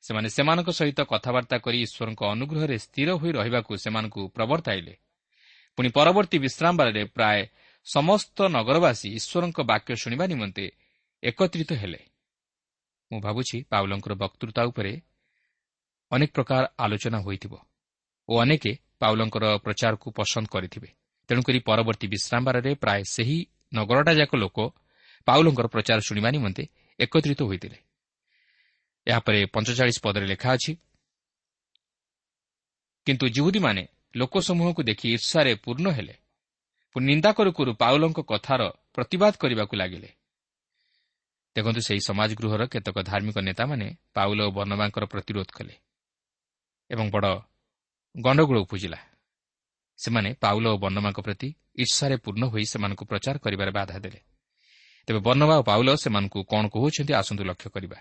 ସେମାନେ 0.04 0.28
ସେମାନଙ୍କ 0.30 0.70
ସହିତ 0.70 1.00
କଥାବାର୍ତ୍ତା 1.12 1.58
କରି 1.58 1.78
ଈଶ୍ୱରଙ୍କ 1.86 2.22
ଅନୁଗ୍ରହରେ 2.34 2.78
ସ୍ଥିର 2.78 3.10
ହୋଇ 3.22 3.32
ରହିବାକୁ 3.32 3.72
ସେମାନଙ୍କୁ 3.84 4.22
ପ୍ରବର୍ତ୍ତାଇଲେ। 4.36 4.94
ପୁଣି 5.78 5.90
ପରବର୍ତ୍ତୀ 5.98 6.38
ବିଶ୍ରାମବାରରେ 6.46 7.04
ପ୍ରାୟ 7.16 7.40
ସମସ୍ତ 7.88 8.38
ନଗରବାସୀ 8.56 9.08
ଈଶ୍ୱରଙ୍କ 9.20 9.58
ବାକ୍ୟ 9.72 9.92
ଶୁଣିବା 10.02 10.26
ନିମନ୍ତେ 10.32 10.66
ଏକତ୍ରିତ 11.24 11.72
ହେଲେ। 11.82 12.02
ମୁଁ 13.12 13.20
ଭାବୁଛି 13.22 13.58
ପାଉଲଙ୍କର 13.72 14.14
ବକ୍ତୃତା 14.24 14.62
ଉପରେ 14.70 14.94
ଅନେକ 16.12 16.30
ପ୍ରକାର 16.38 16.64
ଆଲୋଚନା 16.84 17.20
ହୋଇଥିବ 17.26 17.54
ଓ 18.30 18.34
ଅନେକ 18.44 18.64
ପାଉଲଙ୍କର 19.02 19.46
ପ୍ରଚାରକୁ 19.66 20.08
ପସନ୍ଦ 20.18 20.48
କରିଥିବେ। 20.50 20.90
ତେଣୁକରି 21.30 21.60
ପରବର୍ତ୍ତୀ 21.60 22.08
ବିଶ୍ରାମବାରରେ 22.08 22.72
ପ୍ରାୟ 22.76 23.02
ସେହି 23.04 23.38
ନଗରଟାଯାକ 23.74 24.32
ଲୋକ 24.36 24.58
ପାଉଲଙ୍କର 25.28 25.68
ପ୍ରଚାର 25.68 26.00
ଶୁଣିବା 26.00 26.30
ନିମନ୍ତେ 26.32 26.64
ଏକତ୍ରିତ 27.00 27.42
ହୋଇଥିଲେ। 27.44 27.78
ଏହାପରେ 29.08 29.40
ପଞ୍ଚଚାଳିଶ 29.46 29.98
ପଦରେ 30.04 30.26
ଲେଖା 30.26 30.50
ଅଛି 30.56 30.72
କିନ୍ତୁ 33.08 33.26
ଜିହୁଦୀମାନେ 33.30 33.84
ଲୋକସମୂହକୁ 34.16 34.82
ଦେଖି 34.84 35.08
ଈର୍ଷାରେ 35.16 35.52
ପୂର୍ଣ୍ଣ 35.56 35.88
ହେଲେ 35.92 36.16
ନିନ୍ଦା 36.96 37.32
କରୁ 37.38 37.52
କରୁ 37.52 37.72
ପାଉଲଙ୍କ 37.74 38.20
କଥାର 38.32 38.62
ପ୍ରତିବାଦ 38.96 39.34
କରିବାକୁ 39.42 39.74
ଲାଗିଲେ। 39.76 40.10
ଦେଖନ୍ତୁ 41.56 41.82
ସେହି 41.88 42.02
ସମାଜ 42.08 42.30
ଗୃହର 42.40 42.62
କେତେକ 42.74 42.98
ଧାର୍ମିକ 43.10 43.38
ନେତାମାନେ 43.48 43.88
ପାଉଲ 44.14 44.40
ଓ 44.48 44.50
ବର୍ଣ୍ଣବାଙ୍କର 44.58 45.04
ପ୍ରତିରୋଧ 45.06 45.50
କଲେ 45.58 45.76
ଏବଂ 46.90 47.06
ବଡ଼ 47.12 47.28
ଗଣ୍ଡଗୋଳ 48.16 48.58
ଉପୁଜିଲା। 48.66 49.00
ସେମାନେ 49.98 50.30
ପାଉଲ 50.44 50.66
ଓ 50.68 50.76
ବର୍ଣ୍ଣମାଙ୍କ 50.78 51.20
ପ୍ରତି 51.22 51.50
ଈର୍ଷାରେ 51.76 52.16
ପୂର୍ଣ୍ଣ 52.18 52.44
ହୋଇ 52.46 52.66
ସେମାନଙ୍କୁ 52.66 53.04
ପ୍ରଚାର 53.06 53.36
କରିବାରେ 53.38 53.72
ବାଧା 53.72 53.98
ଦେଲେ। 54.00 54.20
ତେବେ 55.08 55.20
ବର୍ଣ୍ଣବା 55.20 55.56
ଓ 55.60 55.64
ପାଉଲ 55.64 55.88
ସେମାନଙ୍କୁ 55.96 56.40
କ'ଣ 56.52 56.64
କହୁଛନ୍ତି 56.68 57.14
ଆସନ୍ତୁ 57.14 57.44
ଲକ୍ଷ୍ୟ 57.44 57.70
କରିବା। 57.70 58.00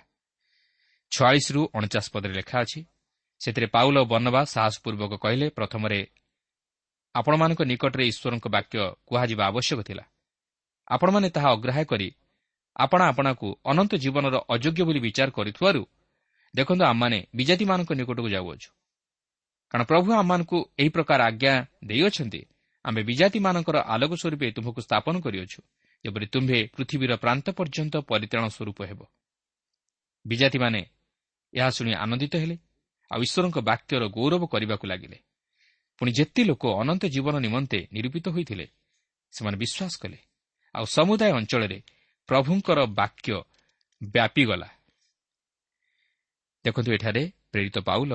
ଛୟାଳିଶରୁ 1.12 1.60
ଅଣଚାଶ 1.74 2.06
ପଦରେ 2.14 2.34
ଲେଖା 2.34 2.56
ଅଛି 2.60 2.80
ସେଥିରେ 3.40 3.66
ପାଉଲ 3.66 3.96
ଓ 3.98 4.04
ବର୍ଣ୍ଣବା 4.04 4.40
ସାହସପୂର୍ବକ 4.44 5.12
କହିଲେ 5.14 5.46
ପ୍ରଥମରେ 5.48 6.00
ଆପଣମାନଙ୍କ 7.14 7.60
ନିକଟରେ 7.62 8.04
ଈଶ୍ୱରଙ୍କ 8.10 8.46
ବାକ୍ୟ 8.56 8.76
କୁହାଯିବା 9.06 9.42
ଆବଶ୍ୟକ 9.46 9.80
ଥିଲା। 9.88 10.04
ଆପଣମାନେ 10.88 11.28
ତାହା 11.30 11.48
ଅଗ୍ରାହ୍ୟ 11.56 11.84
କରି 11.84 12.08
ଆପଣା 12.76 13.04
ଆପଣାକୁ 13.06 13.48
ଅନନ୍ତ 13.64 13.92
ଜୀବନର 13.94 14.36
ଅଯୋଗ୍ୟ 14.54 14.82
ବୋଲି 14.82 15.00
ବିଚାର 15.06 15.28
କରିଥିବାରୁ 15.30 15.82
ଦେଖନ୍ତୁ 16.54 16.84
ଆମମାନେ 16.84 17.18
ବିଜାତିମାନଙ୍କ 17.34 17.90
ନିକଟକୁ 17.98 18.28
ଯାଉଅଛୁ। 18.28 18.68
କାରଣ 19.70 19.82
ପ୍ରଭୁ 19.90 20.08
ଆମମାନଙ୍କୁ 20.20 20.58
ଏହି 20.80 20.90
ପ୍ରକାର 20.96 21.20
ଆଜ୍ଞା 21.28 21.54
ଦେଇଅଛନ୍ତି। 21.88 22.40
ଆମେ 22.84 23.00
ବିଜାତିମାନଙ୍କର 23.08 23.76
ଆଲୋକ 23.94 24.12
ସ୍ୱରୂପେ 24.20 24.46
ତୁମ୍ଭକୁ 24.56 24.80
ସ୍ଥାପନ 24.86 25.14
କରିଅଛୁ 25.24 25.60
ଯେପରି 26.04 26.26
ତୁମ୍ଭେ 26.34 26.58
ପୃଥିବୀର 26.76 27.12
ପ୍ରାନ୍ତ 27.16 27.46
ପର୍ଯ୍ୟନ୍ତ 27.58 27.94
ପରିତ୍ରାଣ 28.10 28.44
ସ୍ୱରୂପ 28.56 28.78
ହେବ। 28.90 29.00
ବିଜାତିମାନେ 30.24 30.80
ଏହା 31.52 31.68
ଶୁଣି 31.76 31.92
ଆନନ୍ଦିତ 32.04 32.34
ହେଲେ 32.42 32.56
ଆଉ 33.10 33.20
ଈଶ୍ୱରଙ୍କ 33.26 33.58
ବାକ୍ୟର 33.68 34.02
ଗୌରବ 34.16 34.42
କରିବାକୁ 34.52 34.84
ଲାଗିଲେ। 34.90 35.18
ପୁଣି 36.00 36.10
ଯେତେ 36.18 36.42
ଲୋକ 36.50 36.62
ଅନନ୍ତ 36.82 37.02
ଜୀବନ 37.14 37.34
ନିମନ୍ତେ 37.46 37.78
ନିରୂପିତ 37.94 38.26
ହୋଇଥିଲେ 38.34 38.66
ସେମାନେ 39.32 39.56
ବିଶ୍ୱାସ 39.62 39.94
କଲେ 40.02 40.18
ଆଉ 40.74 40.84
ସମୁଦାୟ 40.96 41.32
ଅଞ୍ଚଳରେ 41.38 41.78
ପ୍ରଭୁଙ୍କର 42.28 42.78
ବାକ୍ୟ 43.00 43.30
ବ୍ୟାପିଗଲା। 44.02 44.68
ଦେଖନ୍ତୁ 46.64 46.90
ଏଠାରେ 46.96 47.22
ପ୍ରେରିତ 47.52 47.76
ପାଉଲ 47.88 48.12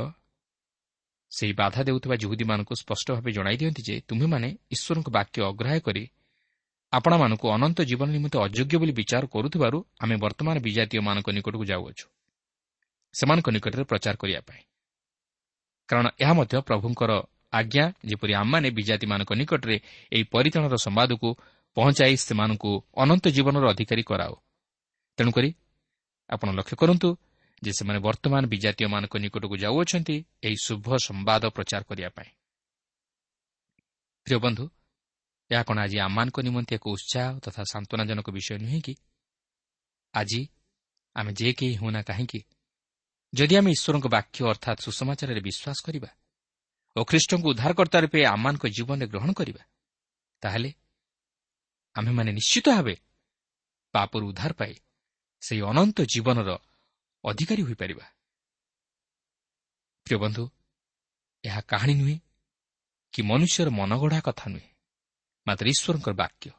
ସେହି 1.32 1.54
ବାଧା 1.54 1.82
ଦେଉଥିବା 1.84 2.16
ଯୁହୁଦୀମାନଙ୍କୁ 2.16 2.74
ସ୍ପଷ୍ଟ 2.76 3.08
ଭାବେ 3.16 3.32
ଜଣାଇ 3.32 3.58
ଦିଅନ୍ତି 3.62 3.82
ଯେ 3.88 3.96
ତୁମେମାନେ 4.08 4.48
ଈଶ୍ୱରଙ୍କ 4.72 5.08
ବାକ୍ୟ 5.18 5.38
ଅଗ୍ରାହ୍ୟ 5.50 5.82
କରି 5.82 6.04
ଆପଣମାନଙ୍କୁ 6.94 7.46
ଅନନ୍ତ 7.56 7.80
ଜୀବନ 7.82 8.08
ନିମନ୍ତେ 8.10 8.38
ଅଯୋଗ୍ୟ 8.46 8.76
ବୋଲି 8.82 8.94
ବିଚାର 9.00 9.24
କରୁଥିବାରୁ 9.34 9.78
ଆମେ 10.00 10.16
ବର୍ତ୍ତମାନ 10.24 10.56
ବିଜାତୀୟମାନଙ୍କ 10.66 11.28
ନିକଟକୁ 11.38 11.66
ଯାଉଅଛୁ 11.72 12.06
ସେମାନଙ୍କ 13.16 13.48
ନିକଟରେ 13.50 13.84
ପ୍ରଚାର 13.84 14.16
କରିବା 14.22 14.42
ପାଇଁ। 14.48 14.62
କାରଣ 15.90 16.06
ଏହା 16.24 16.34
ମଧ୍ୟ 16.34 16.56
ପ୍ରଭୁଙ୍କର 16.62 17.12
ଆଜ୍ଞା 17.54 17.86
ଯେପରି 18.06 18.34
ଆମମାନେ 18.42 18.68
ବିଜାତିମାନଙ୍କ 18.70 19.32
ନିକଟରେ 19.42 19.76
ଏହି 20.12 20.24
ପରିତାଣର 20.34 20.76
ସମ୍ବାଦକୁ 20.86 21.30
ପହଞ୍ଚାଇ 21.78 22.16
ସେମାନଙ୍କୁ 22.18 22.72
ଅନନ୍ତ 22.96 23.26
ଜୀବନର 23.36 23.66
ଅଧିକାରୀ 23.74 24.04
କରାଉ। 24.04 24.34
ତେଣୁକରି 25.18 25.50
ଆପଣ 26.30 26.48
ଲକ୍ଷ୍ୟ 26.58 26.76
କରନ୍ତୁ 26.82 27.10
ଯେ 27.64 27.72
ସେମାନେ 27.74 28.00
ବର୍ତ୍ତମାନ 28.00 28.44
ବିଜାତୀୟମାନଙ୍କ 28.46 29.14
ନିକଟକୁ 29.18 29.56
ଯାଉଅଛନ୍ତି 29.58 30.16
ଏହି 30.44 30.58
ଶୁଭ 30.66 30.88
ସମ୍ବାଦ 31.08 31.44
ପ୍ରଚାର 31.56 31.82
କରିବା 31.84 32.10
ପାଇଁ। 32.10 32.30
ପ୍ରିୟ 34.28 34.40
ବନ୍ଧୁ 34.40 34.66
ଏହା 35.52 35.64
କ'ଣ 35.64 35.78
ଆଜି 35.80 35.98
ଆମମାନଙ୍କ 36.00 36.38
ନିମନ୍ତେ 36.48 36.74
ଏକ 36.76 36.86
ଉତ୍ସାହ 36.96 37.30
ତଥା 37.44 37.62
ସାନ୍ତ୍ୱନାଜନକ 37.72 38.28
ବିଷୟ 38.32 38.58
ନୁହେଁ 38.64 38.82
କି? 38.82 38.94
ଆଜି 40.14 40.42
ଆମେ 41.16 41.32
ଯେ 41.34 41.50
କେହି 41.54 41.76
ହେଉନା 41.82 42.02
କାହିଁକି 42.02 42.40
ଯଦି 43.34 43.54
ଆମେ 43.60 43.70
ଈଶ୍ୱରଙ୍କ 43.72 44.08
ବାକ୍ୟ 44.08 44.40
ଅର୍ଥାତ୍ 44.52 44.80
ସୁସମାଚାରରେ 44.86 45.42
ବିଶ୍ୱାସ 45.48 45.78
କରିବା 45.86 46.10
ଓ 46.96 47.00
ଖ୍ରୀଷ୍ଟଙ୍କୁ 47.04 47.48
ଉଦ୍ଧାରକର୍ତ୍ତା 47.50 47.98
ରୂପେ 48.00 48.20
ଆମମାନଙ୍କ 48.26 48.64
ଜୀବନରେ 48.76 49.06
ଗ୍ରହଣ 49.08 49.32
କରିବା 49.34 49.64
ତାହେଲେ 50.42 50.70
ଆମ୍ଭେମାନେ 51.96 52.32
ନିଶ୍ଚିତ 52.32 52.68
ଭାବେ 52.70 52.96
ପାପରୁ 53.94 54.24
ଉଦ୍ଧାର 54.32 54.52
ପାଇ 54.54 54.74
ସେହି 55.44 55.62
ଅନନ୍ତ 55.72 55.98
ଜୀବନର 56.14 56.50
ଅଧିକାରୀ 57.24 57.62
ହୋଇପାରିବା। 57.62 58.06
ପ୍ରିୟ 60.08 60.18
ବନ୍ଧୁ 60.18 60.44
ଏହା 61.44 61.62
କାହାଣୀ 61.62 61.94
ନୁହେଁ 61.94 62.18
କି 63.14 63.22
ମନୁଷ୍ୟର 63.22 63.70
ମନଗଢ଼ା 63.70 64.20
କଥା 64.20 64.46
ନୁହେଁ 64.50 64.70
ମାତ୍ର 65.48 65.66
ଈଶ୍ୱରଙ୍କର 65.68 66.14
ବାକ୍ୟ। 66.14 66.50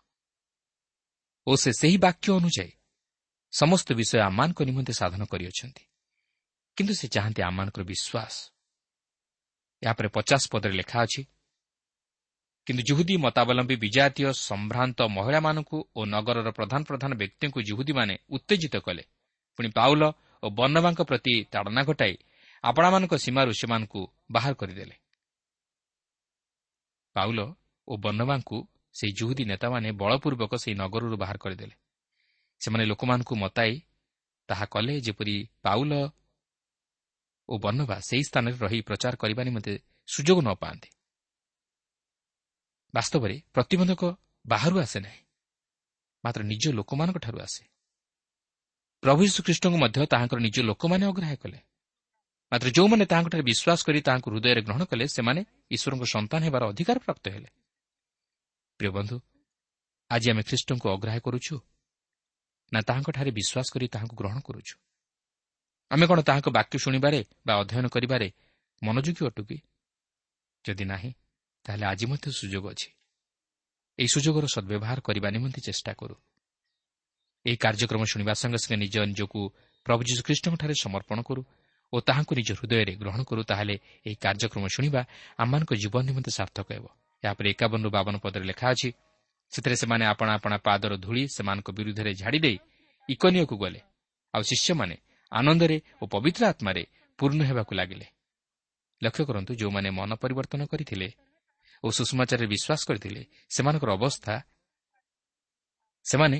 ଓ 1.46 1.56
ସେ 1.56 1.70
ସେହି 1.72 1.98
ବାକ୍ୟ 1.98 2.26
ଅନୁଯାୟୀ 2.32 2.72
ସମସ୍ତ 3.52 3.88
ବିଷୟ 3.92 4.18
ଆମମାନଙ୍କ 4.20 4.58
ନିମନ୍ତେ 4.62 4.92
ସାଧନ 4.92 5.22
କରିଅଛନ୍ତି। 5.24 5.84
କିନ୍ତୁ 6.76 6.94
ସେ 6.94 7.06
ଚାହାନ୍ତି 7.08 7.40
ଆମମାନଙ୍କର 7.42 7.82
ବିଶ୍ୱାସ। 7.82 8.34
ଏହାପରେ 9.82 10.08
ପଚାଶ 10.08 10.42
ପଦରେ 10.52 10.72
ଲେଖା 10.72 10.98
ଅଛି 11.02 11.22
କିନ୍ତୁ 12.66 12.82
ଜୁହୁଦୀ 12.82 13.14
ମତାବଲମ୍ବୀ 13.16 13.76
ବିଜାତୀୟ 13.76 14.32
ସମ୍ଭ୍ରାନ୍ତ 14.48 14.98
ମହିଳାମାନଙ୍କୁ 15.16 15.78
ଓ 15.96 16.00
ନଗରର 16.04 16.48
ପ୍ରଧାନ 16.50 16.80
ପ୍ରଧାନ 16.82 17.10
ବ୍ୟକ୍ତିଙ୍କୁ 17.14 17.60
ଜୁହୁଦୀମାନେ 17.62 18.14
ଉତ୍ତେଜିତ 18.28 18.76
କଲେ। 18.76 19.02
ପୁଣି 19.56 19.68
ପାଉଲ 19.68 20.02
ଓ 20.42 20.46
ବର୍ଣ୍ଣବାଙ୍କ 20.50 21.00
ପ୍ରତି 21.02 21.34
ତାଡ଼ନା 21.52 21.82
ଘଟାଇ 21.82 22.14
ଆପଣାମାନଙ୍କ 22.64 23.14
ସୀମାରୁ 23.14 23.52
ସେମାନଙ୍କୁ 23.52 24.00
ବାହାର 24.30 24.52
କରିଦେଲେ। 24.54 24.96
ପାଉଲ 27.16 27.40
ଓ 27.88 27.92
ବର୍ଣ୍ଣବାଙ୍କୁ 27.96 28.58
ସେହି 28.94 29.12
ଜୁହୁଦୀ 29.12 29.44
ନେତାମାନେ 29.44 29.88
ବଳପୂର୍ବକ 29.92 30.52
ସେହି 30.56 30.74
ନଗରରୁ 30.74 31.16
ବାହାର 31.16 31.36
କରିଦେଲେ। 31.36 31.74
ସେମାନେ 32.60 32.84
ଲୋକମାନଙ୍କୁ 32.84 33.34
ମତାଇ 33.36 33.72
ତାହା 34.48 34.64
କଲେ 34.64 34.94
ଯେପରି 35.00 35.36
ପାଉଲ 35.62 35.92
ଓ 37.48 37.52
ବର୍ଣ୍ଣବା 37.58 37.96
ସେହି 38.00 38.22
ସ୍ଥାନରେ 38.22 38.56
ରହି 38.64 38.80
ପ୍ରଚାର 38.80 39.14
କରିବା 39.16 39.42
ନିମନ୍ତେ 39.44 39.74
ସୁଯୋଗ 40.08 40.38
ନ 40.42 40.48
ପାଆନ୍ତି। 40.54 40.88
ବାସ୍ତବରେ 42.94 43.36
ପ୍ରତିବନ୍ଧକ 43.54 44.02
ବାହାରୁ 44.46 44.76
ଆସେ 44.80 44.98
ନାହିଁ 45.00 45.22
ମାତ୍ର 46.24 46.40
ନିଜ 46.42 46.64
ଲୋକମାନଙ୍କଠାରୁ 46.78 47.38
ଆସେ। 47.40 47.62
ପ୍ରଭୁ 49.02 49.20
ଯୀଶୁଖ୍ରୀଷ୍ଟଙ୍କୁ 49.24 49.78
ମଧ୍ୟ 49.78 50.06
ତାହାଙ୍କର 50.06 50.38
ନିଜ 50.38 50.56
ଲୋକମାନେ 50.60 51.04
ଅଗ୍ରାହ୍ୟ 51.06 51.36
କଲେ। 51.36 51.58
ମାତ୍ର 52.52 52.68
ଯେଉଁମାନେ 52.76 53.04
ତାହାଙ୍କଠାରେ 53.06 53.42
ବିଶ୍ୱାସ 53.42 53.80
କରି 53.86 54.00
ତାହାଙ୍କୁ 54.00 54.28
ହୃଦୟରେ 54.30 54.60
ଗ୍ରହଣ 54.66 54.82
କଲେ 54.84 55.04
ସେମାନେ 55.08 55.40
ଈଶ୍ୱରଙ୍କ 55.70 56.04
ସନ୍ତାନ 56.14 56.40
ହେବାର 56.46 56.62
ଅଧିକାର 56.72 56.96
ପ୍ରାପ୍ତ 56.98 57.24
ହେଲେ। 57.34 57.48
ପ୍ରିୟ 58.80 58.90
ବନ୍ଧୁ 58.90 59.16
ଆଜି 60.10 60.26
ଆମେ 60.30 60.42
ଖ୍ରୀଷ୍ଟଙ୍କୁ 60.42 60.86
ଅଗ୍ରାହ୍ୟ 60.94 61.20
କରୁଛୁ 61.20 61.54
ନା 62.72 62.80
ତାହାଙ୍କଠାରେ 62.80 63.30
ବିଶ୍ୱାସ 63.30 63.66
କରି 63.74 63.86
ତାହାଙ୍କୁ 63.88 64.14
ଗ୍ରହଣ 64.16 64.38
କରୁଛୁ? 64.40 64.74
ଆମେ 65.90 66.04
କ'ଣ 66.06 66.18
ତାହାଙ୍କ 66.22 66.48
ବାକ୍ୟ 66.48 66.74
ଶୁଣିବାରେ 66.78 67.20
ବା 67.46 67.52
ଅଧ୍ୟୟନ 67.60 67.86
କରିବାରେ 67.88 68.28
ମନୋଯୋଗୀ 68.82 69.22
ଅଟୁ 69.26 69.42
କି? 69.48 69.58
ଯଦି 70.64 70.84
ନାହିଁ 70.84 71.10
ତାହେଲେ 71.64 71.84
ଆଜି 71.86 72.04
ମଧ୍ୟ 72.06 72.26
ସୁଯୋଗ 72.40 72.64
ଅଛି। 72.72 72.88
ଏହି 73.98 74.08
ସୁଯୋଗର 74.14 74.44
ସଦ୍ବ୍ୟବହାର 74.54 74.98
କରିବା 75.00 75.28
ନିମନ୍ତେ 75.30 75.60
ଚେଷ୍ଟା 75.60 75.92
କରୁ। 75.92 76.14
ଏହି 77.46 77.56
କାର୍ଯ୍ୟକ୍ରମ 77.56 78.02
ଶୁଣିବା 78.12 78.32
ସଙ୍ଗେ 78.40 78.58
ସଙ୍ଗେ 78.62 78.76
ନିଜ 78.84 78.94
ନିଜକୁ 79.10 79.40
ପ୍ରଭୁ 79.86 80.00
ଯୀଶୁଖ୍ରୀଷ୍ଟଙ୍କଠାରେ 80.08 80.74
ସମର୍ପଣ 80.84 81.18
କରୁ 81.28 81.42
ଓ 81.92 81.96
ତାହାଙ୍କୁ 82.06 82.32
ନିଜ 82.38 82.50
ହୃଦୟରେ 82.58 82.92
ଗ୍ରହଣ 83.02 83.20
କରୁ 83.28 83.42
ତାହେଲେ 83.50 83.74
ଏହି 84.06 84.16
କାର୍ଯ୍ୟକ୍ରମ 84.24 84.64
ଶୁଣିବା 84.74 85.00
ଆମମାନଙ୍କ 85.42 85.72
ଜୀବନ 85.82 86.02
ନିମନ୍ତେ 86.08 86.30
ସାର୍ଥକ 86.38 86.66
ହେବ। 86.76 86.86
ଏହାପରେ 87.22 87.46
ଏକାବନରୁ 87.54 87.88
ବାବନ 87.96 88.14
ପଦରେ 88.24 88.44
ଲେଖା 88.50 88.66
ଅଛି 88.74 88.88
ସେଥିରେ 89.52 89.76
ସେମାନେ 89.82 90.04
ଆପଣା 90.12 90.32
ଆପଣା 90.38 90.56
ପାଦର 90.66 90.92
ଧୂଳି 91.04 91.22
ସେମାନଙ୍କ 91.36 91.68
ବିରୁଦ୍ଧରେ 91.78 92.12
ଝାଡ଼ିଦେଇ 92.14 92.56
ଇକନିୟକୁ 93.08 93.54
ଗଲେ। 93.62 93.80
ଆଉ 94.34 94.42
ଶିଷ୍ୟମାନେ 94.50 94.96
ଆନନ୍ଦରେ 95.32 95.76
ଓ 96.02 96.04
ପବିତ୍ର 96.14 96.42
ଆତ୍ମାରେ 96.52 96.82
ପୂର୍ଣ୍ଣ 97.18 97.40
ହେବାକୁ 97.50 97.72
ଲାଗିଲେ। 97.74 98.06
ଲକ୍ଷ୍ୟ 99.02 99.22
କରନ୍ତୁ 99.28 99.52
ଯେଉଁମାନେ 99.60 99.88
ମନ 99.98 100.10
ପରିବର୍ତ୍ତନ 100.22 100.62
କରିଥିଲେ 100.72 101.08
ଓ 101.84 101.88
ସୁଷମାଚାରରେ 101.96 102.46
ବିଶ୍ୱାସ 102.52 102.80
କରିଥିଲେ 102.88 103.22
ସେମାନଙ୍କର 103.54 103.90
ଅବସ୍ଥା 103.98 104.34
ସେମାନେ 106.06 106.38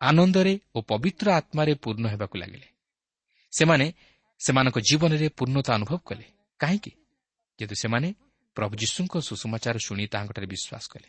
ଆନନ୍ଦରେ 0.00 0.60
ଓ 0.74 0.80
ପବିତ୍ର 0.80 1.32
ଆତ୍ମାରେ 1.32 1.74
ପୂର୍ଣ୍ଣ 1.74 2.08
ହେବାକୁ 2.08 2.38
ଲାଗିଲେ। 2.38 2.68
ସେମାନେ 3.50 3.92
ସେମାନଙ୍କ 4.38 4.78
ଜୀବନରେ 4.78 5.28
ପୂର୍ଣ୍ଣତା 5.28 5.74
ଅନୁଭବ 5.74 5.96
କଲେ। 5.96 6.24
କାହିଁକି? 6.60 6.90
ଯେହେତୁ 7.60 7.74
ସେମାନେ 7.74 8.14
ପ୍ରଭୁ 8.56 8.76
ଯୀଶୁଙ୍କ 8.76 9.18
ସୁଷମାଚାର 9.18 9.78
ଶୁଣି 9.78 10.06
ତାହାଙ୍କଠାରେ 10.06 10.46
ବିଶ୍ୱାସ 10.46 10.88
କଲେ। 10.88 11.08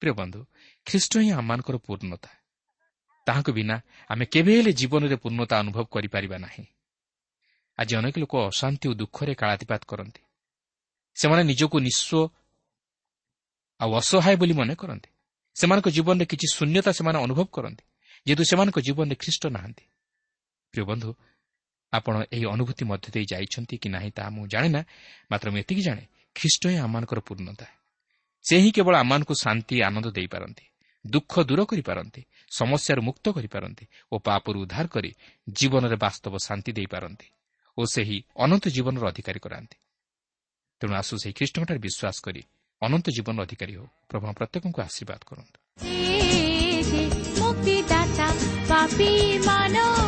ପ୍ରିୟ 0.00 0.12
ବନ୍ଧୁ 0.12 0.44
ଖ୍ରୀଷ୍ଟ 0.86 1.18
ହିଁ 1.18 1.30
ଆମମାନଙ୍କର 1.30 1.76
ପୂର୍ଣ୍ଣତା। 1.76 2.30
ତାହାଙ୍କ 3.26 3.50
ବିନା 3.50 3.80
ଆମେ 4.08 4.24
କେବେ 4.24 4.56
ହେଲେ 4.56 4.72
ଜୀବନରେ 4.72 5.16
ପୂର୍ଣ୍ଣତା 5.16 5.58
ଅନୁଭବ 5.58 5.84
କରିପାରିବା 5.84 6.38
ନାହିଁ। 6.38 6.64
ଆଜି 7.78 7.96
ଅନେକ 7.96 8.18
ଲୋକ 8.18 8.34
ଅଶାନ୍ତି 8.46 8.88
ଓ 8.88 8.92
ଦୁଃଖରେ 8.94 9.34
କାଳାତିପାତ 9.34 9.82
କରନ୍ତି। 9.88 10.20
ସେମାନେ 11.14 11.42
ନିଜକୁ 11.42 11.78
ନିଃସ୍ୱ 11.78 12.28
ଆଉ 13.80 13.94
ଅସହାୟ 13.94 14.36
ବୋଲି 14.36 14.52
ମନେ 14.52 14.74
କରନ୍ତି। 14.74 15.10
ସେମାନଙ୍କ 15.58 15.88
ଜୀବନରେ 15.96 16.24
କିଛି 16.32 16.46
ଶୂନ୍ୟତା 16.56 16.90
ସେମାନେ 16.98 17.18
ଅନୁଭବ 17.26 17.46
କରନ୍ତି 17.56 17.84
ଯେହେତୁ 18.26 18.42
ସେମାନଙ୍କ 18.50 18.78
ଜୀବନରେ 18.86 19.16
ଖ୍ରୀଷ୍ଟ 19.22 19.42
ନାହାନ୍ତି। 19.56 19.84
ପ୍ରିୟ 20.74 20.84
ବନ୍ଧୁ 20.90 21.10
ଆପଣ 21.92 22.14
ଏହି 22.34 22.46
ଅନୁଭୂତି 22.54 22.84
ମଧ୍ୟ 22.90 23.08
ଦେଇ 23.14 23.26
ଯାଇଛନ୍ତି 23.32 23.74
କି 23.82 23.88
ନାହିଁ 23.94 24.10
ତାହା 24.16 24.30
ମୁଁ 24.36 24.44
ଜାଣେ 24.52 24.68
ନା 24.74 24.80
ମାତ୍ର 25.30 25.46
ମୁଁ 25.52 25.58
ଏତିକି 25.62 25.82
ଜାଣେ 25.88 26.04
ଖ୍ରୀଷ୍ଟ 26.36 26.62
ହିଁ 26.70 26.78
ଆମମାନଙ୍କର 26.86 27.20
ପୂର୍ଣ୍ଣତା। 27.28 27.66
ସେ 28.44 28.54
ହିଁ 28.62 28.70
କେବଳ 28.76 28.94
ଆମମାନଙ୍କୁ 29.02 29.34
ଶାନ୍ତି 29.44 29.76
ଆନନ୍ଦ 29.88 30.06
ଦେଇପାରନ୍ତି 30.16 30.64
ଦୁଃଖ 31.04 31.32
ଦୂର 31.48 31.60
କରିପାରନ୍ତି 31.70 32.22
ସମସ୍ୟାରୁ 32.50 33.00
ମୁକ୍ତ 33.08 33.26
କରିପାରନ୍ତି 33.36 33.84
ଓ 34.12 34.14
ପାପରୁ 34.26 34.56
ଉଦ୍ଧାର 34.64 34.86
କରି 34.94 35.10
ଜୀବନରେ 35.48 35.96
ବାସ୍ତବ 36.04 36.34
ଶାନ୍ତି 36.46 36.70
ଦେଇପାରନ୍ତି 36.78 37.28
ଓ 37.78 37.80
ସେହି 37.94 38.18
ଅନନ୍ତ 38.44 38.64
ଜୀବନର 38.76 39.04
ଅଧିକାରୀ 39.12 39.40
କରାନ୍ତି। 39.44 39.76
ତେଣୁ 40.80 40.92
ଆସୁ 41.00 41.14
ସେହି 41.22 41.34
ଖ୍ରୀଷ୍ଟଙ୍କଠାରେ 41.38 41.80
ବିଶ୍ୱାସ 41.86 42.16
କରି 42.26 42.42
ଅନନ୍ତ 42.82 43.12
ଜୀବନର 43.14 43.44
ଅଧିକାରୀ 43.46 43.72
ହେଉ 43.76 43.86
ପ୍ରଭୁ 44.10 44.34
ପ୍ରତ୍ୟେକଙ୍କୁ 44.38 44.80
ଆଶୀର୍ବାଦ 44.82 45.20
କରନ୍ତୁ 45.28 45.56
ମୁକ୍ତିଦାତା 47.40 48.28
ପାପୀ 48.68 49.10
ମାନବର 49.46 50.07